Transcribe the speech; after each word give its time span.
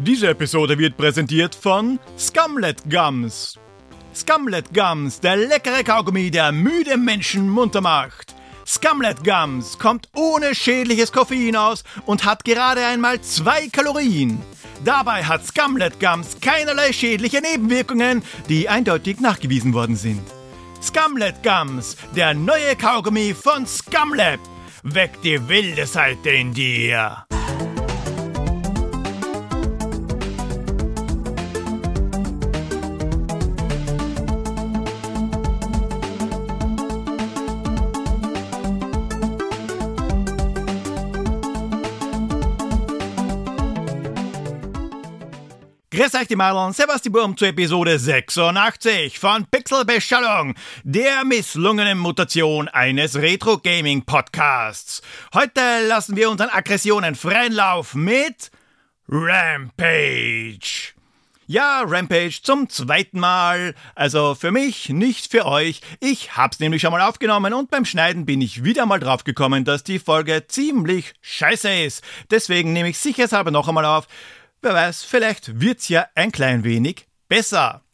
Diese 0.00 0.28
Episode 0.28 0.78
wird 0.78 0.96
präsentiert 0.96 1.56
von 1.56 1.98
Scumlet 2.16 2.88
Gums. 2.88 3.58
Scumlet 4.14 4.72
Gums, 4.72 5.18
der 5.18 5.36
leckere 5.36 5.82
Kaugummi, 5.82 6.30
der 6.30 6.52
müde 6.52 6.96
Menschen 6.96 7.50
munter 7.50 7.80
macht. 7.80 8.32
Scumlet 8.64 9.24
Gums 9.24 9.76
kommt 9.76 10.08
ohne 10.14 10.54
schädliches 10.54 11.10
Koffein 11.10 11.56
aus 11.56 11.82
und 12.06 12.24
hat 12.24 12.44
gerade 12.44 12.86
einmal 12.86 13.20
zwei 13.22 13.66
Kalorien. 13.66 14.40
Dabei 14.84 15.24
hat 15.24 15.44
Scumlet 15.44 15.98
Gums 15.98 16.38
keinerlei 16.40 16.92
schädliche 16.92 17.40
Nebenwirkungen, 17.40 18.22
die 18.48 18.68
eindeutig 18.68 19.18
nachgewiesen 19.18 19.74
worden 19.74 19.96
sind. 19.96 20.22
Scumlet 20.80 21.42
Gums, 21.42 21.96
der 22.14 22.34
neue 22.34 22.76
Kaugummi 22.76 23.34
von 23.34 23.66
Scumlab. 23.66 24.38
Weck 24.84 25.20
die 25.22 25.48
wilde 25.48 25.86
Seite 25.86 26.30
in 26.30 26.54
dir. 26.54 27.27
Grüß 45.98 46.14
euch 46.14 46.28
die 46.28 46.36
Marlon, 46.36 46.72
Servus 46.72 47.02
die 47.02 47.10
Burm 47.10 47.36
zur 47.36 47.48
Episode 47.48 47.98
86 47.98 49.18
von 49.18 49.46
Pixelbeschallung, 49.46 50.54
der 50.84 51.24
misslungenen 51.24 51.98
Mutation 51.98 52.68
eines 52.68 53.16
Retro-Gaming-Podcasts. 53.16 55.02
Heute 55.34 55.60
lassen 55.88 56.14
wir 56.14 56.30
unseren 56.30 56.50
Aggressionen 56.50 57.16
freien 57.16 57.52
Lauf 57.52 57.96
mit 57.96 58.52
Rampage. 59.08 60.92
Ja, 61.50 61.82
Rampage 61.84 62.42
zum 62.42 62.68
zweiten 62.68 63.18
Mal. 63.18 63.74
Also 63.96 64.36
für 64.36 64.52
mich, 64.52 64.90
nicht 64.90 65.30
für 65.30 65.46
euch. 65.46 65.80
Ich 65.98 66.36
hab's 66.36 66.60
nämlich 66.60 66.82
schon 66.82 66.92
mal 66.92 67.00
aufgenommen 67.00 67.54
und 67.54 67.70
beim 67.70 67.86
Schneiden 67.86 68.24
bin 68.24 68.40
ich 68.40 68.62
wieder 68.62 68.86
mal 68.86 69.00
draufgekommen, 69.00 69.64
dass 69.64 69.82
die 69.82 69.98
Folge 69.98 70.46
ziemlich 70.46 71.14
scheiße 71.22 71.72
ist. 71.72 72.04
Deswegen 72.30 72.72
nehme 72.72 72.90
ich 72.90 72.98
sicherheitshalber 72.98 73.50
noch 73.50 73.66
einmal 73.66 73.86
auf. 73.86 74.06
Wer 74.60 74.74
weiß, 74.74 75.04
vielleicht 75.04 75.60
wird's 75.60 75.88
ja 75.88 76.08
ein 76.14 76.32
klein 76.32 76.64
wenig 76.64 77.06
besser. 77.28 77.84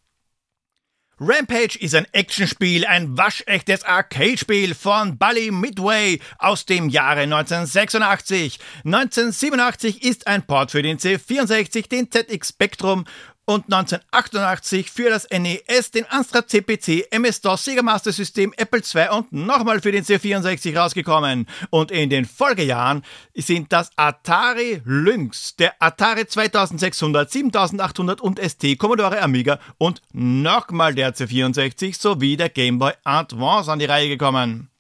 Rampage 1.21 1.79
ist 1.79 1.95
ein 1.95 2.07
Actionspiel, 2.13 2.85
ein 2.87 3.17
waschechtes 3.17 3.85
Arcade-Spiel 3.85 4.75
von 4.75 5.17
Bally 5.17 5.53
Midway 5.53 6.19
aus 6.39 6.67
dem 6.67 6.89
Jahre 6.89 7.21
1986. 7.21 8.59
1987 8.85 10.03
ist 10.03 10.27
ein 10.27 10.45
Port 10.45 10.73
für 10.73 10.83
den 10.83 10.99
C64, 10.99 11.89
den 11.89 12.11
ZX 12.11 12.49
Spectrum 12.49 13.05
und 13.47 13.65
1988 13.73 14.91
für 14.91 15.11
das 15.11 15.29
NES, 15.31 15.91
den 15.91 16.07
Amstrad 16.11 16.49
CPC, 16.49 17.07
MS-DOS, 17.11 17.65
Sega 17.65 17.83
Master 17.83 18.13
System, 18.13 18.53
Apple 18.57 18.81
II 18.81 19.09
und 19.11 19.33
nochmal 19.33 19.81
für 19.81 19.93
den 19.93 20.05
C64 20.05 20.77
rausgekommen. 20.77 21.47
Und 21.71 21.91
in 21.91 22.11
den 22.11 22.25
Folgejahren 22.25 23.03
sind 23.35 23.73
das 23.73 23.91
Atari 23.97 24.81
Lynx, 24.85 25.57
der 25.57 25.75
Atari 25.81 26.27
2600, 26.27 27.31
7800 27.31 28.21
und 28.21 28.39
ST, 28.39 28.79
Commodore 28.79 29.21
Amiga 29.21 29.59
und 29.79 30.01
nochmal 30.13 30.95
der 30.95 31.15
C64 31.15 32.01
sowie 32.01 32.37
der 32.37 32.49
Game 32.49 32.79
Boy 32.79 32.93
Advance 33.05 33.71
an 33.71 33.79
die 33.79 33.85
Reihe 33.85 34.09
gekommen. 34.09 34.71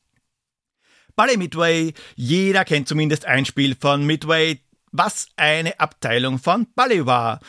Bally 1.16 1.36
Midway, 1.36 1.94
jeder 2.16 2.64
kennt 2.64 2.88
zumindest 2.88 3.24
ein 3.24 3.44
Spiel 3.44 3.76
von 3.78 4.04
Midway, 4.04 4.60
was 4.90 5.28
eine 5.36 5.78
Abteilung 5.78 6.38
von 6.38 6.66
Bally 6.74 7.06
war. 7.06 7.40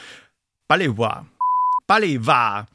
Baliwa. 0.67 1.27
Baliwa. 1.85 2.66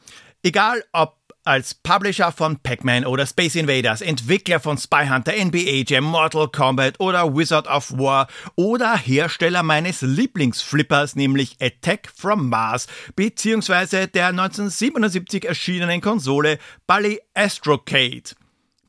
Egal 0.42 0.84
ob 0.92 1.16
als 1.44 1.74
Publisher 1.74 2.30
von 2.30 2.58
Pac-Man 2.60 3.04
oder 3.04 3.26
Space 3.26 3.56
Invaders, 3.56 4.00
Entwickler 4.00 4.60
von 4.60 4.78
Spy 4.78 5.08
Hunter, 5.08 5.32
NBA 5.32 5.84
Jam, 5.86 6.04
Mortal 6.04 6.48
Kombat 6.48 7.00
oder 7.00 7.34
Wizard 7.34 7.66
of 7.66 7.90
War 7.92 8.28
oder 8.54 8.96
Hersteller 8.96 9.64
meines 9.64 10.02
Lieblingsflippers, 10.02 11.16
nämlich 11.16 11.56
Attack 11.60 12.12
from 12.14 12.48
Mars, 12.48 12.86
beziehungsweise 13.16 14.06
der 14.06 14.28
1977 14.28 15.46
erschienenen 15.46 16.00
Konsole 16.00 16.58
Bally 16.86 17.20
Astrocade. 17.34 18.36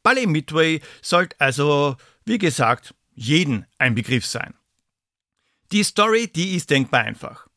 Bally 0.03 0.27
Midway 0.27 0.81
sollte 1.01 1.35
also, 1.39 1.95
wie 2.25 2.37
gesagt, 2.37 2.93
jeden 3.15 3.65
ein 3.79 3.95
Begriff 3.95 4.25
sein. 4.27 4.53
Die 5.71 5.83
Story, 5.83 6.27
die 6.27 6.55
ist 6.55 6.69
denkbar 6.69 7.01
einfach. 7.01 7.47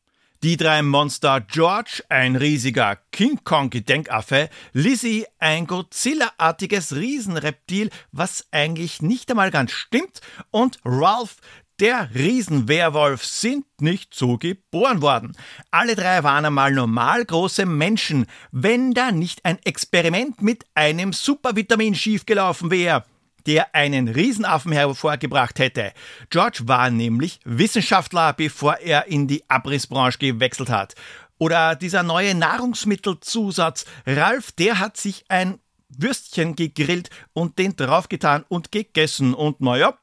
Die 0.45 0.57
drei 0.57 0.83
Monster 0.83 1.41
George, 1.41 2.03
ein 2.07 2.35
riesiger 2.35 2.99
King 3.11 3.39
Kong-Gedenkaffe, 3.43 4.51
Lizzie, 4.73 5.25
ein 5.39 5.65
Godzilla-artiges 5.65 6.95
Riesenreptil, 6.95 7.89
was 8.11 8.45
eigentlich 8.51 9.01
nicht 9.01 9.31
einmal 9.31 9.49
ganz 9.49 9.71
stimmt, 9.71 10.21
und 10.51 10.77
Ralph, 10.85 11.37
der 11.79 12.11
Riesenwerwolf 12.13 13.25
sind 13.25 13.65
nicht 13.81 14.13
so 14.13 14.37
geboren 14.37 15.01
worden. 15.01 15.35
Alle 15.71 15.95
drei 15.95 16.23
waren 16.23 16.45
einmal 16.45 16.73
normal 16.73 17.25
große 17.25 17.65
Menschen, 17.65 18.27
wenn 18.51 18.93
da 18.93 19.11
nicht 19.11 19.43
ein 19.45 19.57
Experiment 19.63 20.43
mit 20.43 20.63
einem 20.75 21.11
Supervitamin 21.11 21.95
schiefgelaufen 21.95 22.69
wäre 22.69 23.03
der 23.45 23.75
einen 23.75 24.07
Riesenaffen 24.07 24.71
hervorgebracht 24.71 25.59
hätte. 25.59 25.93
George 26.29 26.61
war 26.65 26.89
nämlich 26.89 27.39
Wissenschaftler, 27.43 28.33
bevor 28.33 28.77
er 28.77 29.07
in 29.07 29.27
die 29.27 29.47
Abrissbranche 29.49 30.17
gewechselt 30.17 30.69
hat. 30.69 30.95
Oder 31.37 31.75
dieser 31.75 32.03
neue 32.03 32.33
Nahrungsmittelzusatz. 32.33 33.85
Ralf, 34.05 34.51
der 34.53 34.79
hat 34.79 34.97
sich 34.97 35.25
ein 35.27 35.59
Würstchen 35.89 36.55
gegrillt 36.55 37.09
und 37.33 37.59
den 37.59 37.75
draufgetan 37.75 38.45
und 38.47 38.71
gegessen. 38.71 39.33
Und 39.33 39.61
naja, 39.61 39.97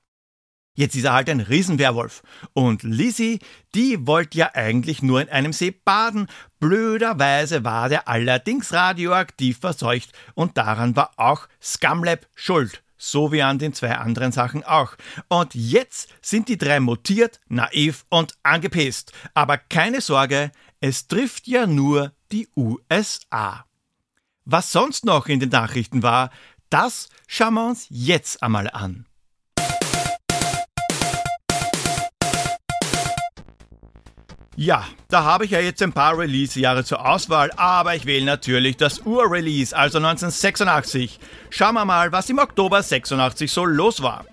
Jetzt 0.74 0.94
ist 0.94 1.04
er 1.04 1.12
halt 1.12 1.28
ein 1.28 1.40
Riesenwerwolf. 1.40 2.22
Und 2.54 2.82
Lizzie, 2.82 3.40
die 3.74 4.06
wollte 4.06 4.38
ja 4.38 4.52
eigentlich 4.54 5.02
nur 5.02 5.20
in 5.20 5.28
einem 5.28 5.52
See 5.52 5.70
baden. 5.70 6.28
Blöderweise 6.60 7.62
war 7.62 7.90
der 7.90 8.08
allerdings 8.08 8.72
radioaktiv 8.72 9.58
verseucht 9.58 10.12
und 10.32 10.56
daran 10.56 10.96
war 10.96 11.10
auch 11.18 11.46
Scumlab 11.60 12.26
schuld 12.34 12.82
so 13.02 13.32
wie 13.32 13.42
an 13.42 13.58
den 13.58 13.72
zwei 13.72 13.96
anderen 13.96 14.30
Sachen 14.30 14.62
auch. 14.62 14.94
Und 15.28 15.54
jetzt 15.54 16.08
sind 16.22 16.48
die 16.48 16.56
drei 16.56 16.78
mutiert, 16.78 17.40
naiv 17.48 18.04
und 18.08 18.34
angepisst. 18.44 19.12
Aber 19.34 19.58
keine 19.58 20.00
Sorge, 20.00 20.52
es 20.80 21.08
trifft 21.08 21.48
ja 21.48 21.66
nur 21.66 22.12
die 22.30 22.48
USA. 22.56 23.64
Was 24.44 24.72
sonst 24.72 25.04
noch 25.04 25.26
in 25.26 25.40
den 25.40 25.48
Nachrichten 25.48 26.02
war, 26.02 26.30
das 26.70 27.08
schauen 27.26 27.54
wir 27.54 27.68
uns 27.68 27.86
jetzt 27.90 28.42
einmal 28.42 28.70
an. 28.70 29.06
Ja, 34.54 34.84
da 35.08 35.24
habe 35.24 35.46
ich 35.46 35.52
ja 35.52 35.60
jetzt 35.60 35.82
ein 35.82 35.94
paar 35.94 36.18
Release-Jahre 36.18 36.84
zur 36.84 37.06
Auswahl, 37.06 37.50
aber 37.56 37.94
ich 37.94 38.04
wähle 38.04 38.26
natürlich 38.26 38.76
das 38.76 39.00
Ur-Release, 39.00 39.74
also 39.74 39.96
1986. 39.96 41.18
Schauen 41.48 41.74
wir 41.74 41.86
mal, 41.86 42.12
was 42.12 42.28
im 42.28 42.38
Oktober 42.38 42.82
86 42.82 43.50
so 43.50 43.64
los 43.64 44.02
war. 44.02 44.26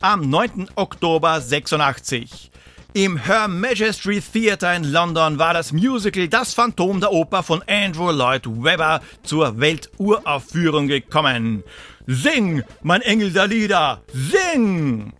Am 0.00 0.28
9. 0.28 0.68
Oktober 0.74 1.40
86. 1.40 2.50
Im 2.94 3.16
Her 3.16 3.46
Majesty 3.46 4.20
Theatre 4.20 4.74
in 4.74 4.84
London 4.92 5.38
war 5.38 5.54
das 5.54 5.72
Musical 5.72 6.26
Das 6.26 6.52
Phantom 6.54 7.00
der 7.00 7.12
Oper 7.12 7.44
von 7.44 7.62
Andrew 7.68 8.10
Lloyd 8.10 8.42
Webber 8.46 9.00
zur 9.22 9.60
Welturaufführung 9.60 10.88
gekommen. 10.88 11.62
Sing, 12.08 12.64
mein 12.82 13.00
Engel 13.02 13.32
der 13.32 13.46
Lieder, 13.46 14.02
sing! 14.12 15.12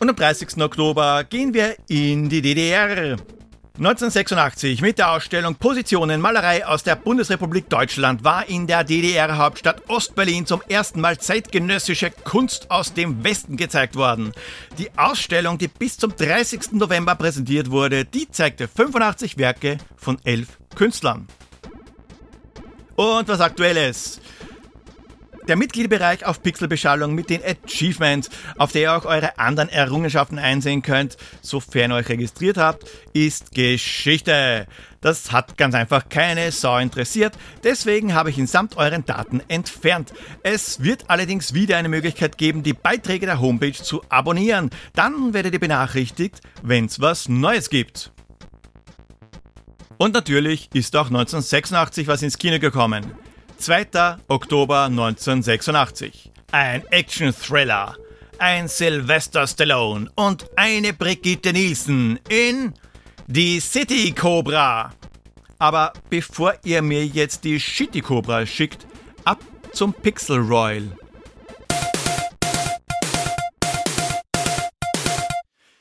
Und 0.00 0.10
am 0.10 0.16
30. 0.16 0.60
Oktober 0.60 1.24
gehen 1.24 1.54
wir 1.54 1.76
in 1.88 2.28
die 2.28 2.42
DDR. 2.42 3.16
1986 3.76 4.82
mit 4.82 4.98
der 4.98 5.10
Ausstellung 5.10 5.56
Positionen 5.56 6.20
Malerei 6.20 6.64
aus 6.64 6.84
der 6.84 6.94
Bundesrepublik 6.94 7.68
Deutschland 7.68 8.22
war 8.22 8.48
in 8.48 8.68
der 8.68 8.84
DDR-Hauptstadt 8.84 9.88
Ostberlin 9.88 10.46
zum 10.46 10.62
ersten 10.68 11.00
Mal 11.00 11.18
zeitgenössische 11.18 12.12
Kunst 12.12 12.70
aus 12.70 12.94
dem 12.94 13.24
Westen 13.24 13.56
gezeigt 13.56 13.96
worden. 13.96 14.32
Die 14.78 14.96
Ausstellung, 14.96 15.58
die 15.58 15.66
bis 15.66 15.96
zum 15.96 16.14
30. 16.14 16.72
November 16.72 17.16
präsentiert 17.16 17.72
wurde, 17.72 18.04
die 18.04 18.30
zeigte 18.30 18.68
85 18.68 19.38
Werke 19.38 19.78
von 19.96 20.18
elf 20.22 20.58
Künstlern. 20.76 21.26
Und 22.94 23.26
was 23.26 23.40
aktuelles? 23.40 24.20
Der 25.46 25.56
Mitgliederbereich 25.56 26.24
auf 26.24 26.42
Pixelbeschallung 26.42 27.14
mit 27.14 27.28
den 27.28 27.42
Achievements, 27.44 28.30
auf 28.56 28.72
der 28.72 28.82
ihr 28.82 28.96
auch 28.96 29.04
eure 29.04 29.38
anderen 29.38 29.68
Errungenschaften 29.68 30.38
einsehen 30.38 30.80
könnt, 30.80 31.18
sofern 31.42 31.92
ihr 31.92 31.96
euch 31.96 32.08
registriert 32.08 32.56
habt, 32.56 32.84
ist 33.12 33.52
Geschichte. 33.52 34.66
Das 35.02 35.32
hat 35.32 35.58
ganz 35.58 35.74
einfach 35.74 36.08
keine 36.08 36.50
Sau 36.50 36.78
interessiert, 36.78 37.36
deswegen 37.62 38.14
habe 38.14 38.30
ich 38.30 38.38
ihn 38.38 38.46
samt 38.46 38.78
euren 38.78 39.04
Daten 39.04 39.42
entfernt. 39.48 40.14
Es 40.42 40.82
wird 40.82 41.10
allerdings 41.10 41.52
wieder 41.52 41.76
eine 41.76 41.90
Möglichkeit 41.90 42.38
geben, 42.38 42.62
die 42.62 42.72
Beiträge 42.72 43.26
der 43.26 43.38
Homepage 43.38 43.72
zu 43.72 44.02
abonnieren. 44.08 44.70
Dann 44.94 45.34
werdet 45.34 45.52
ihr 45.52 45.60
benachrichtigt, 45.60 46.40
wenn 46.62 46.86
es 46.86 47.02
was 47.02 47.28
Neues 47.28 47.68
gibt. 47.68 48.12
Und 49.98 50.14
natürlich 50.14 50.70
ist 50.72 50.96
auch 50.96 51.06
1986 51.06 52.08
was 52.08 52.22
ins 52.22 52.38
Kino 52.38 52.58
gekommen. 52.58 53.12
2. 53.58 54.16
Oktober 54.28 54.84
1986. 54.84 56.30
Ein 56.52 56.86
Action-Thriller. 56.90 57.96
Ein 58.38 58.68
Sylvester 58.68 59.46
Stallone 59.46 60.10
und 60.16 60.46
eine 60.56 60.92
Brigitte 60.92 61.52
Nielsen 61.52 62.18
in 62.28 62.74
Die 63.26 63.60
City 63.60 64.12
Cobra. 64.12 64.92
Aber 65.58 65.92
bevor 66.10 66.54
ihr 66.64 66.82
mir 66.82 67.06
jetzt 67.06 67.44
die 67.44 67.58
Shitty 67.58 68.00
Cobra 68.00 68.44
schickt, 68.44 68.86
ab 69.24 69.40
zum 69.72 69.94
Pixel 69.94 70.40
Royal. 70.40 70.96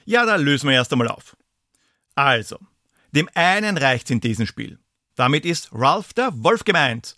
Ja, 0.05 0.25
da 0.25 0.35
lösen 0.35 0.69
wir 0.69 0.75
erst 0.75 0.91
einmal 0.91 1.07
auf. 1.07 1.35
Also, 2.15 2.59
dem 3.11 3.29
einen 3.33 3.77
reicht's 3.77 4.11
in 4.11 4.19
diesem 4.19 4.45
Spiel. 4.45 4.79
Damit 5.15 5.45
ist 5.45 5.69
Ralph 5.71 6.13
der 6.13 6.31
Wolf 6.43 6.63
gemeint. 6.63 7.15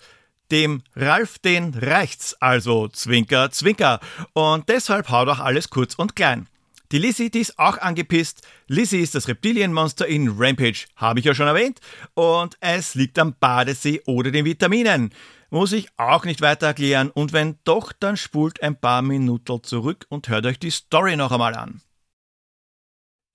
Dem 0.52 0.84
Ralph 0.96 1.40
den 1.40 1.74
reicht's, 1.74 2.36
also 2.40 2.88
Zwinker, 2.88 3.52
Zwinker. 3.52 4.00
Und 4.34 4.70
deshalb 4.70 5.10
haut 5.10 5.28
auch 5.28 5.40
alles 5.40 5.70
kurz 5.70 5.96
und 5.96 6.16
klein. 6.16 6.48
Die 6.92 7.00
Lizzie, 7.00 7.32
die 7.32 7.40
ist 7.40 7.58
auch 7.58 7.80
angepisst. 7.80 8.48
Lizzie 8.68 9.02
ist 9.02 9.16
das 9.16 9.28
Reptilienmonster 9.28 10.08
in 10.08 10.30
Rampage, 10.38 10.86
habe 10.96 11.20
ich 11.20 11.26
ja 11.26 11.34
schon 11.34 11.48
erwähnt. 11.48 11.80
Und 12.14 12.58
es 12.60 12.94
liegt 12.94 13.18
am 13.18 13.36
Badesee 13.40 14.02
oder 14.06 14.30
den 14.30 14.46
Vitaminen. 14.46 15.12
Muss 15.50 15.72
ich 15.72 15.90
auch 15.98 16.26
nicht 16.26 16.42
weiter 16.42 16.68
erklären. 16.68 17.10
Und 17.10 17.34
wenn 17.34 17.58
doch, 17.64 17.92
dann 17.92 18.18
spult 18.18 18.62
ein 18.62 18.80
paar 18.80 19.02
Minuten 19.02 19.64
zurück 19.64 20.06
und 20.10 20.30
hört 20.30 20.46
euch 20.46 20.60
die 20.60 20.72
Story 20.72 21.16
noch 21.16 21.32
einmal 21.32 21.56
an. 21.56 21.82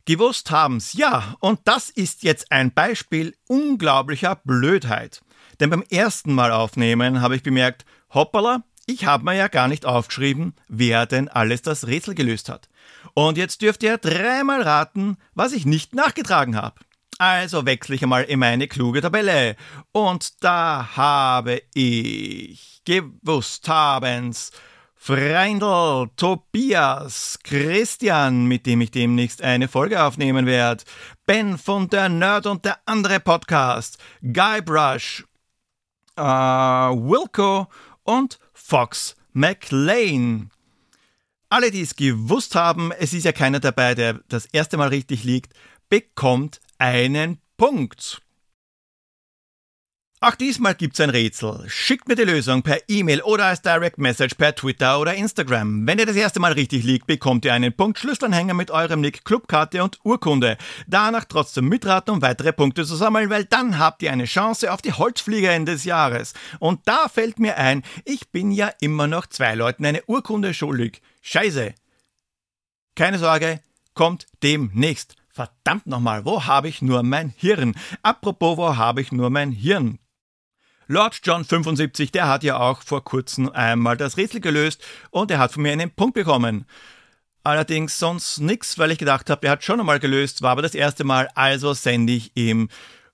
Gewusst 0.04 0.50
haben's, 0.50 0.94
ja, 0.94 1.36
und 1.40 1.60
das 1.64 1.90
ist 1.90 2.22
jetzt 2.22 2.50
ein 2.50 2.72
Beispiel 2.72 3.36
unglaublicher 3.46 4.36
Blödheit. 4.36 5.20
Denn 5.60 5.70
beim 5.70 5.84
ersten 5.90 6.32
Mal 6.32 6.50
aufnehmen 6.50 7.20
habe 7.20 7.36
ich 7.36 7.42
bemerkt, 7.42 7.84
hoppala, 8.12 8.64
ich 8.86 9.04
habe 9.04 9.24
mir 9.24 9.36
ja 9.36 9.48
gar 9.48 9.68
nicht 9.68 9.86
aufgeschrieben, 9.86 10.54
wer 10.66 11.06
denn 11.06 11.28
alles 11.28 11.62
das 11.62 11.86
Rätsel 11.86 12.14
gelöst 12.14 12.48
hat. 12.48 12.68
Und 13.14 13.38
jetzt 13.38 13.62
dürft 13.62 13.82
ihr 13.82 13.98
dreimal 13.98 14.62
raten, 14.62 15.16
was 15.34 15.52
ich 15.52 15.66
nicht 15.66 15.94
nachgetragen 15.94 16.56
habe. 16.56 16.80
Also 17.18 17.66
wechsle 17.66 17.94
ich 17.94 18.02
einmal 18.02 18.24
in 18.24 18.38
meine 18.38 18.66
kluge 18.66 19.02
Tabelle. 19.02 19.54
Und 19.92 20.42
da 20.42 20.96
habe 20.96 21.62
ich 21.74 22.80
gewusst 22.84 23.68
habens 23.68 24.52
Freindl, 24.96 26.10
Tobias, 26.16 27.38
Christian, 27.42 28.46
mit 28.46 28.66
dem 28.66 28.80
ich 28.80 28.90
demnächst 28.90 29.42
eine 29.42 29.68
Folge 29.68 30.02
aufnehmen 30.02 30.46
werde, 30.46 30.84
Ben 31.26 31.56
von 31.58 31.88
der 31.88 32.08
Nerd 32.08 32.46
und 32.46 32.64
der 32.64 32.78
andere 32.86 33.20
Podcast, 33.20 33.98
Guybrush, 34.22 35.24
äh, 36.20 36.96
Wilco 36.96 37.68
und 38.04 38.38
Fox 38.52 39.16
McLean. 39.32 40.50
Alle, 41.48 41.70
die 41.70 41.80
es 41.80 41.96
gewusst 41.96 42.54
haben, 42.54 42.92
es 42.92 43.12
ist 43.12 43.24
ja 43.24 43.32
keiner 43.32 43.58
dabei, 43.58 43.94
der 43.94 44.20
das 44.28 44.46
erste 44.46 44.76
Mal 44.76 44.88
richtig 44.88 45.24
liegt, 45.24 45.54
bekommt 45.88 46.60
einen 46.78 47.38
Punkt. 47.56 48.22
Auch 50.22 50.34
diesmal 50.34 50.74
gibt's 50.74 51.00
ein 51.00 51.08
Rätsel. 51.08 51.64
Schickt 51.68 52.06
mir 52.06 52.14
die 52.14 52.24
Lösung 52.24 52.60
per 52.60 52.78
E-Mail 52.88 53.22
oder 53.22 53.46
als 53.46 53.62
Direct 53.62 53.96
Message 53.96 54.34
per 54.34 54.54
Twitter 54.54 55.00
oder 55.00 55.14
Instagram. 55.14 55.86
Wenn 55.86 55.98
ihr 55.98 56.04
das 56.04 56.14
erste 56.14 56.40
Mal 56.40 56.52
richtig 56.52 56.84
liegt, 56.84 57.06
bekommt 57.06 57.46
ihr 57.46 57.54
einen 57.54 57.72
Punkt 57.74 57.98
Schlüsselanhänger 57.98 58.52
mit 58.52 58.70
eurem 58.70 59.00
Nick, 59.00 59.24
Clubkarte 59.24 59.82
und 59.82 59.98
Urkunde. 60.04 60.58
Danach 60.86 61.24
trotzdem 61.24 61.70
mitraten, 61.70 62.12
um 62.12 62.20
weitere 62.20 62.52
Punkte 62.52 62.84
zu 62.84 62.96
sammeln, 62.96 63.30
weil 63.30 63.46
dann 63.46 63.78
habt 63.78 64.02
ihr 64.02 64.12
eine 64.12 64.26
Chance 64.26 64.70
auf 64.70 64.82
die 64.82 64.92
Holzfliegerin 64.92 65.64
des 65.64 65.84
Jahres. 65.84 66.34
Und 66.58 66.86
da 66.86 67.08
fällt 67.08 67.38
mir 67.38 67.56
ein, 67.56 67.82
ich 68.04 68.28
bin 68.28 68.52
ja 68.52 68.70
immer 68.78 69.06
noch 69.06 69.26
zwei 69.26 69.54
Leuten 69.54 69.86
eine 69.86 70.04
Urkunde 70.04 70.52
schuldig. 70.52 71.00
Scheiße. 71.22 71.74
Keine 72.94 73.18
Sorge, 73.18 73.60
kommt 73.94 74.26
demnächst. 74.42 75.16
Verdammt 75.30 75.86
nochmal, 75.86 76.26
wo 76.26 76.44
habe 76.44 76.68
ich 76.68 76.82
nur 76.82 77.02
mein 77.02 77.32
Hirn? 77.38 77.74
Apropos, 78.02 78.58
wo 78.58 78.76
habe 78.76 79.00
ich 79.00 79.12
nur 79.12 79.30
mein 79.30 79.52
Hirn? 79.52 79.98
Lord 80.92 81.20
John 81.22 81.44
75, 81.44 82.10
der 82.10 82.26
hat 82.26 82.42
ja 82.42 82.58
auch 82.58 82.82
vor 82.82 83.04
kurzem 83.04 83.48
einmal 83.48 83.96
das 83.96 84.16
Rätsel 84.16 84.40
gelöst 84.40 84.84
und 85.10 85.30
er 85.30 85.38
hat 85.38 85.52
von 85.52 85.62
mir 85.62 85.70
einen 85.70 85.92
Punkt 85.92 86.14
bekommen. 86.14 86.66
Allerdings 87.44 87.96
sonst 88.00 88.40
nichts, 88.40 88.76
weil 88.76 88.90
ich 88.90 88.98
gedacht 88.98 89.30
habe, 89.30 89.46
er 89.46 89.52
hat 89.52 89.62
schon 89.62 89.78
einmal 89.78 90.00
gelöst, 90.00 90.42
war 90.42 90.50
aber 90.50 90.62
das 90.62 90.74
erste 90.74 91.04
Mal, 91.04 91.28
also 91.36 91.74
sende 91.74 92.14
ich 92.14 92.36
ihm 92.36 92.70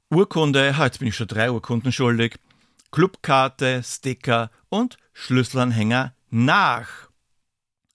Urkunde, 0.09 0.75
jetzt 0.79 1.01
bin 1.01 1.09
ich 1.09 1.17
schon 1.17 1.29
drei 1.29 1.51
Urkunden 1.51 1.93
schuldig, 1.93 2.39
Clubkarte, 2.93 3.83
Sticker 3.85 4.51
und 4.71 4.97
Schlüsselanhänger 5.13 6.15
nach. 6.31 7.11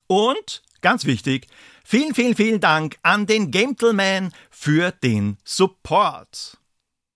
Und, 0.06 0.62
ganz 0.82 1.06
wichtig, 1.06 1.48
vielen, 1.84 2.14
vielen, 2.14 2.36
vielen 2.36 2.60
Dank 2.60 3.00
an 3.02 3.26
den 3.26 3.50
Gentleman 3.50 4.32
für 4.52 4.92
den 4.92 5.40
Support. 5.44 6.60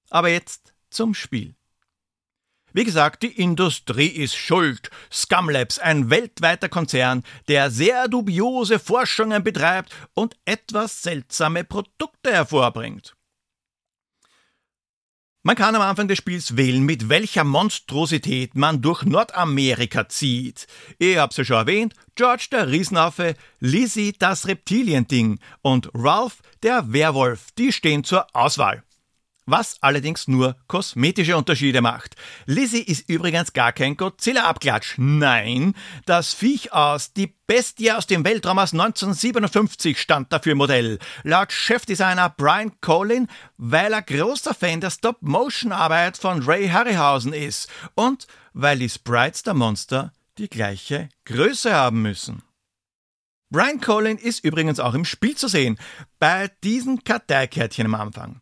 Aber 0.09 0.29
jetzt 0.29 0.73
zum 0.89 1.13
Spiel. 1.13 1.53
Wie 2.75 2.83
gesagt, 2.83 3.23
die 3.23 3.41
Industrie 3.41 4.07
ist 4.07 4.35
schuld. 4.35 4.89
Scumlabs, 5.09 5.79
ein 5.79 6.09
weltweiter 6.09 6.67
Konzern, 6.67 7.23
der 7.47 7.71
sehr 7.71 8.09
dubiose 8.09 8.79
Forschungen 8.79 9.45
betreibt 9.45 9.95
und 10.13 10.35
etwas 10.43 11.01
seltsame 11.01 11.63
Produkte 11.63 12.33
hervorbringt. 12.33 13.15
Man 15.43 15.55
kann 15.55 15.73
am 15.73 15.83
Anfang 15.83 16.09
des 16.09 16.17
Spiels 16.17 16.57
wählen, 16.57 16.83
mit 16.83 17.07
welcher 17.07 17.45
Monstrosität 17.45 18.55
man 18.55 18.81
durch 18.81 19.03
Nordamerika 19.03 20.09
zieht. 20.09 20.67
Ich 20.97 21.17
hab's 21.17 21.37
ja 21.37 21.45
schon 21.45 21.55
erwähnt, 21.55 21.93
George 22.15 22.47
der 22.51 22.67
Riesenaffe, 22.67 23.35
Lizzie 23.61 24.11
das 24.19 24.47
Reptiliending 24.47 25.39
und 25.61 25.89
Ralph 25.93 26.41
der 26.61 26.91
Werwolf, 26.91 27.51
die 27.57 27.71
stehen 27.71 28.03
zur 28.03 28.27
Auswahl 28.35 28.83
was 29.45 29.77
allerdings 29.81 30.27
nur 30.27 30.55
kosmetische 30.67 31.37
Unterschiede 31.37 31.81
macht. 31.81 32.15
Lizzie 32.45 32.81
ist 32.81 33.09
übrigens 33.09 33.53
gar 33.53 33.71
kein 33.71 33.95
Godzilla-Abklatsch. 33.95 34.95
Nein, 34.97 35.75
das 36.05 36.33
Viech 36.33 36.73
aus 36.73 37.13
Die 37.13 37.33
Bestie 37.47 37.91
aus 37.91 38.07
dem 38.07 38.25
Weltraum 38.25 38.57
aus 38.57 38.73
1957 38.73 39.99
stand 39.99 40.33
dafür 40.33 40.55
Modell. 40.55 40.97
Laut 41.23 41.51
Chefdesigner 41.51 42.29
Brian 42.29 42.79
Colin, 42.81 43.27
weil 43.57 43.93
er 43.93 44.01
großer 44.01 44.55
Fan 44.55 44.81
der 44.81 44.89
Stop-Motion-Arbeit 44.89 46.17
von 46.17 46.41
Ray 46.43 46.69
Harryhausen 46.69 47.33
ist 47.33 47.69
und 47.93 48.27
weil 48.53 48.79
die 48.79 48.89
Sprites 48.89 49.43
der 49.43 49.53
Monster 49.53 50.11
die 50.37 50.49
gleiche 50.49 51.09
Größe 51.25 51.73
haben 51.73 52.01
müssen. 52.01 52.41
Brian 53.51 53.79
Colin 53.79 54.17
ist 54.17 54.43
übrigens 54.43 54.79
auch 54.79 54.95
im 54.95 55.05
Spiel 55.05 55.35
zu 55.35 55.47
sehen, 55.47 55.77
bei 56.17 56.49
diesen 56.63 57.03
Karteikärtchen 57.03 57.85
am 57.85 57.95
Anfang 57.95 58.41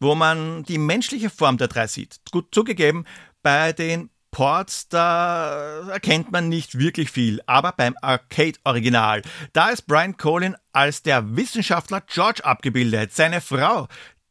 wo 0.00 0.14
man 0.14 0.64
die 0.64 0.78
menschliche 0.78 1.30
Form 1.30 1.58
der 1.58 1.68
drei 1.68 1.86
sieht. 1.86 2.20
Gut 2.30 2.54
zugegeben, 2.54 3.04
bei 3.42 3.72
den 3.72 4.10
Ports, 4.30 4.88
da 4.88 5.88
erkennt 5.90 6.32
man 6.32 6.48
nicht 6.48 6.76
wirklich 6.76 7.12
viel, 7.12 7.40
aber 7.46 7.70
beim 7.70 7.94
Arcade-Original, 8.02 9.22
da 9.52 9.68
ist 9.68 9.86
Brian 9.86 10.16
Colin 10.16 10.56
als 10.72 11.02
der 11.02 11.36
Wissenschaftler 11.36 12.00
George 12.00 12.44
abgebildet. 12.44 13.14
Seine 13.14 13.40
Frau 13.40 13.86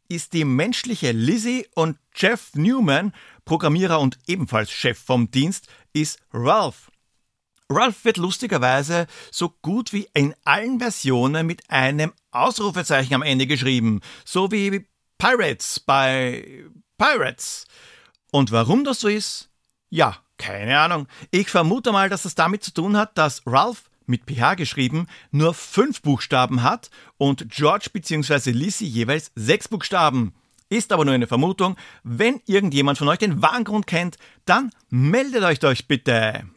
ist 0.09 0.33
die 0.33 0.43
menschliche 0.43 1.13
Lizzie 1.13 1.67
und 1.73 1.97
Jeff 2.13 2.53
Newman, 2.53 3.13
Programmierer 3.45 4.01
und 4.01 4.17
ebenfalls 4.27 4.71
Chef 4.71 4.99
vom 4.99 5.31
Dienst, 5.31 5.67
ist 5.93 6.19
Ralph. 6.33 6.91
Ralph 7.69 8.03
wird 8.03 8.17
lustigerweise 8.17 9.07
so 9.31 9.55
gut 9.61 9.93
wie 9.93 10.07
in 10.13 10.35
allen 10.43 10.79
Versionen 10.79 11.47
mit 11.47 11.69
einem 11.69 12.11
Ausrufezeichen 12.31 13.13
am 13.13 13.21
Ende 13.21 13.47
geschrieben, 13.47 14.01
so 14.25 14.51
wie 14.51 14.85
Pirates 15.17 15.79
bei 15.79 16.65
Pirates. 16.97 17.65
Und 18.31 18.51
warum 18.51 18.83
das 18.83 18.99
so 18.99 19.07
ist? 19.07 19.49
Ja, 19.89 20.17
keine 20.37 20.79
Ahnung. 20.79 21.07
Ich 21.31 21.49
vermute 21.49 21.91
mal, 21.91 22.09
dass 22.09 22.25
es 22.25 22.35
damit 22.35 22.63
zu 22.63 22.71
tun 22.71 22.97
hat, 22.97 23.17
dass 23.17 23.43
Ralph 23.45 23.89
mit 24.05 24.23
PH 24.25 24.55
geschrieben 24.55 25.07
nur 25.31 25.53
fünf 25.53 26.01
Buchstaben 26.01 26.63
hat 26.63 26.89
und 27.17 27.49
George 27.49 27.89
bzw. 27.93 28.51
Lizzie 28.51 28.87
jeweils 28.87 29.31
sechs 29.35 29.67
Buchstaben. 29.67 30.33
Ist 30.69 30.91
aber 30.91 31.05
nur 31.05 31.13
eine 31.13 31.27
Vermutung. 31.27 31.77
Wenn 32.03 32.41
irgendjemand 32.45 32.97
von 32.97 33.07
euch 33.07 33.19
den 33.19 33.41
wahren 33.41 33.63
Grund 33.63 33.85
kennt, 33.87 34.17
dann 34.45 34.71
meldet 34.89 35.43
euch 35.43 35.59
doch 35.59 35.75
bitte. 35.87 36.49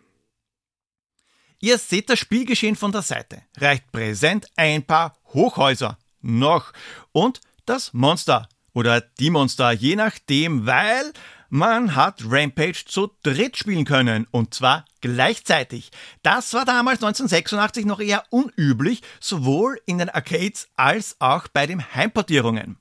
Ihr 1.61 1.79
seht 1.79 2.11
das 2.11 2.19
Spielgeschehen 2.19 2.77
von 2.77 2.93
der 2.93 3.03
Seite. 3.03 3.43
Reicht 3.59 3.91
präsent 3.93 4.47
ein 4.57 4.83
paar 4.85 5.17
Hochhäuser 5.33 5.99
noch 6.23 6.73
und 7.13 7.41
das 7.67 7.93
Monster 7.93 8.49
oder 8.73 9.01
die 9.01 9.31
Monster, 9.31 9.73
je 9.73 9.97
nachdem, 9.97 10.67
weil 10.67 11.13
man 11.49 11.95
hat 11.95 12.23
Rampage 12.27 12.85
zu 12.87 13.11
dritt 13.23 13.57
spielen 13.57 13.85
können 13.85 14.27
und 14.31 14.55
zwar 14.55 14.85
gleichzeitig. 15.01 15.91
Das 16.23 16.53
war 16.55 16.65
damals 16.65 17.03
1986 17.03 17.85
noch 17.85 18.01
eher 18.01 18.25
unüblich, 18.31 19.03
sowohl 19.21 19.81
in 19.87 19.99
den 19.99 20.11
Arcades 20.11 20.69
als 20.77 21.17
auch 21.21 21.49
bei 21.49 21.67
den 21.67 21.95
Heimportierungen. 21.95 22.79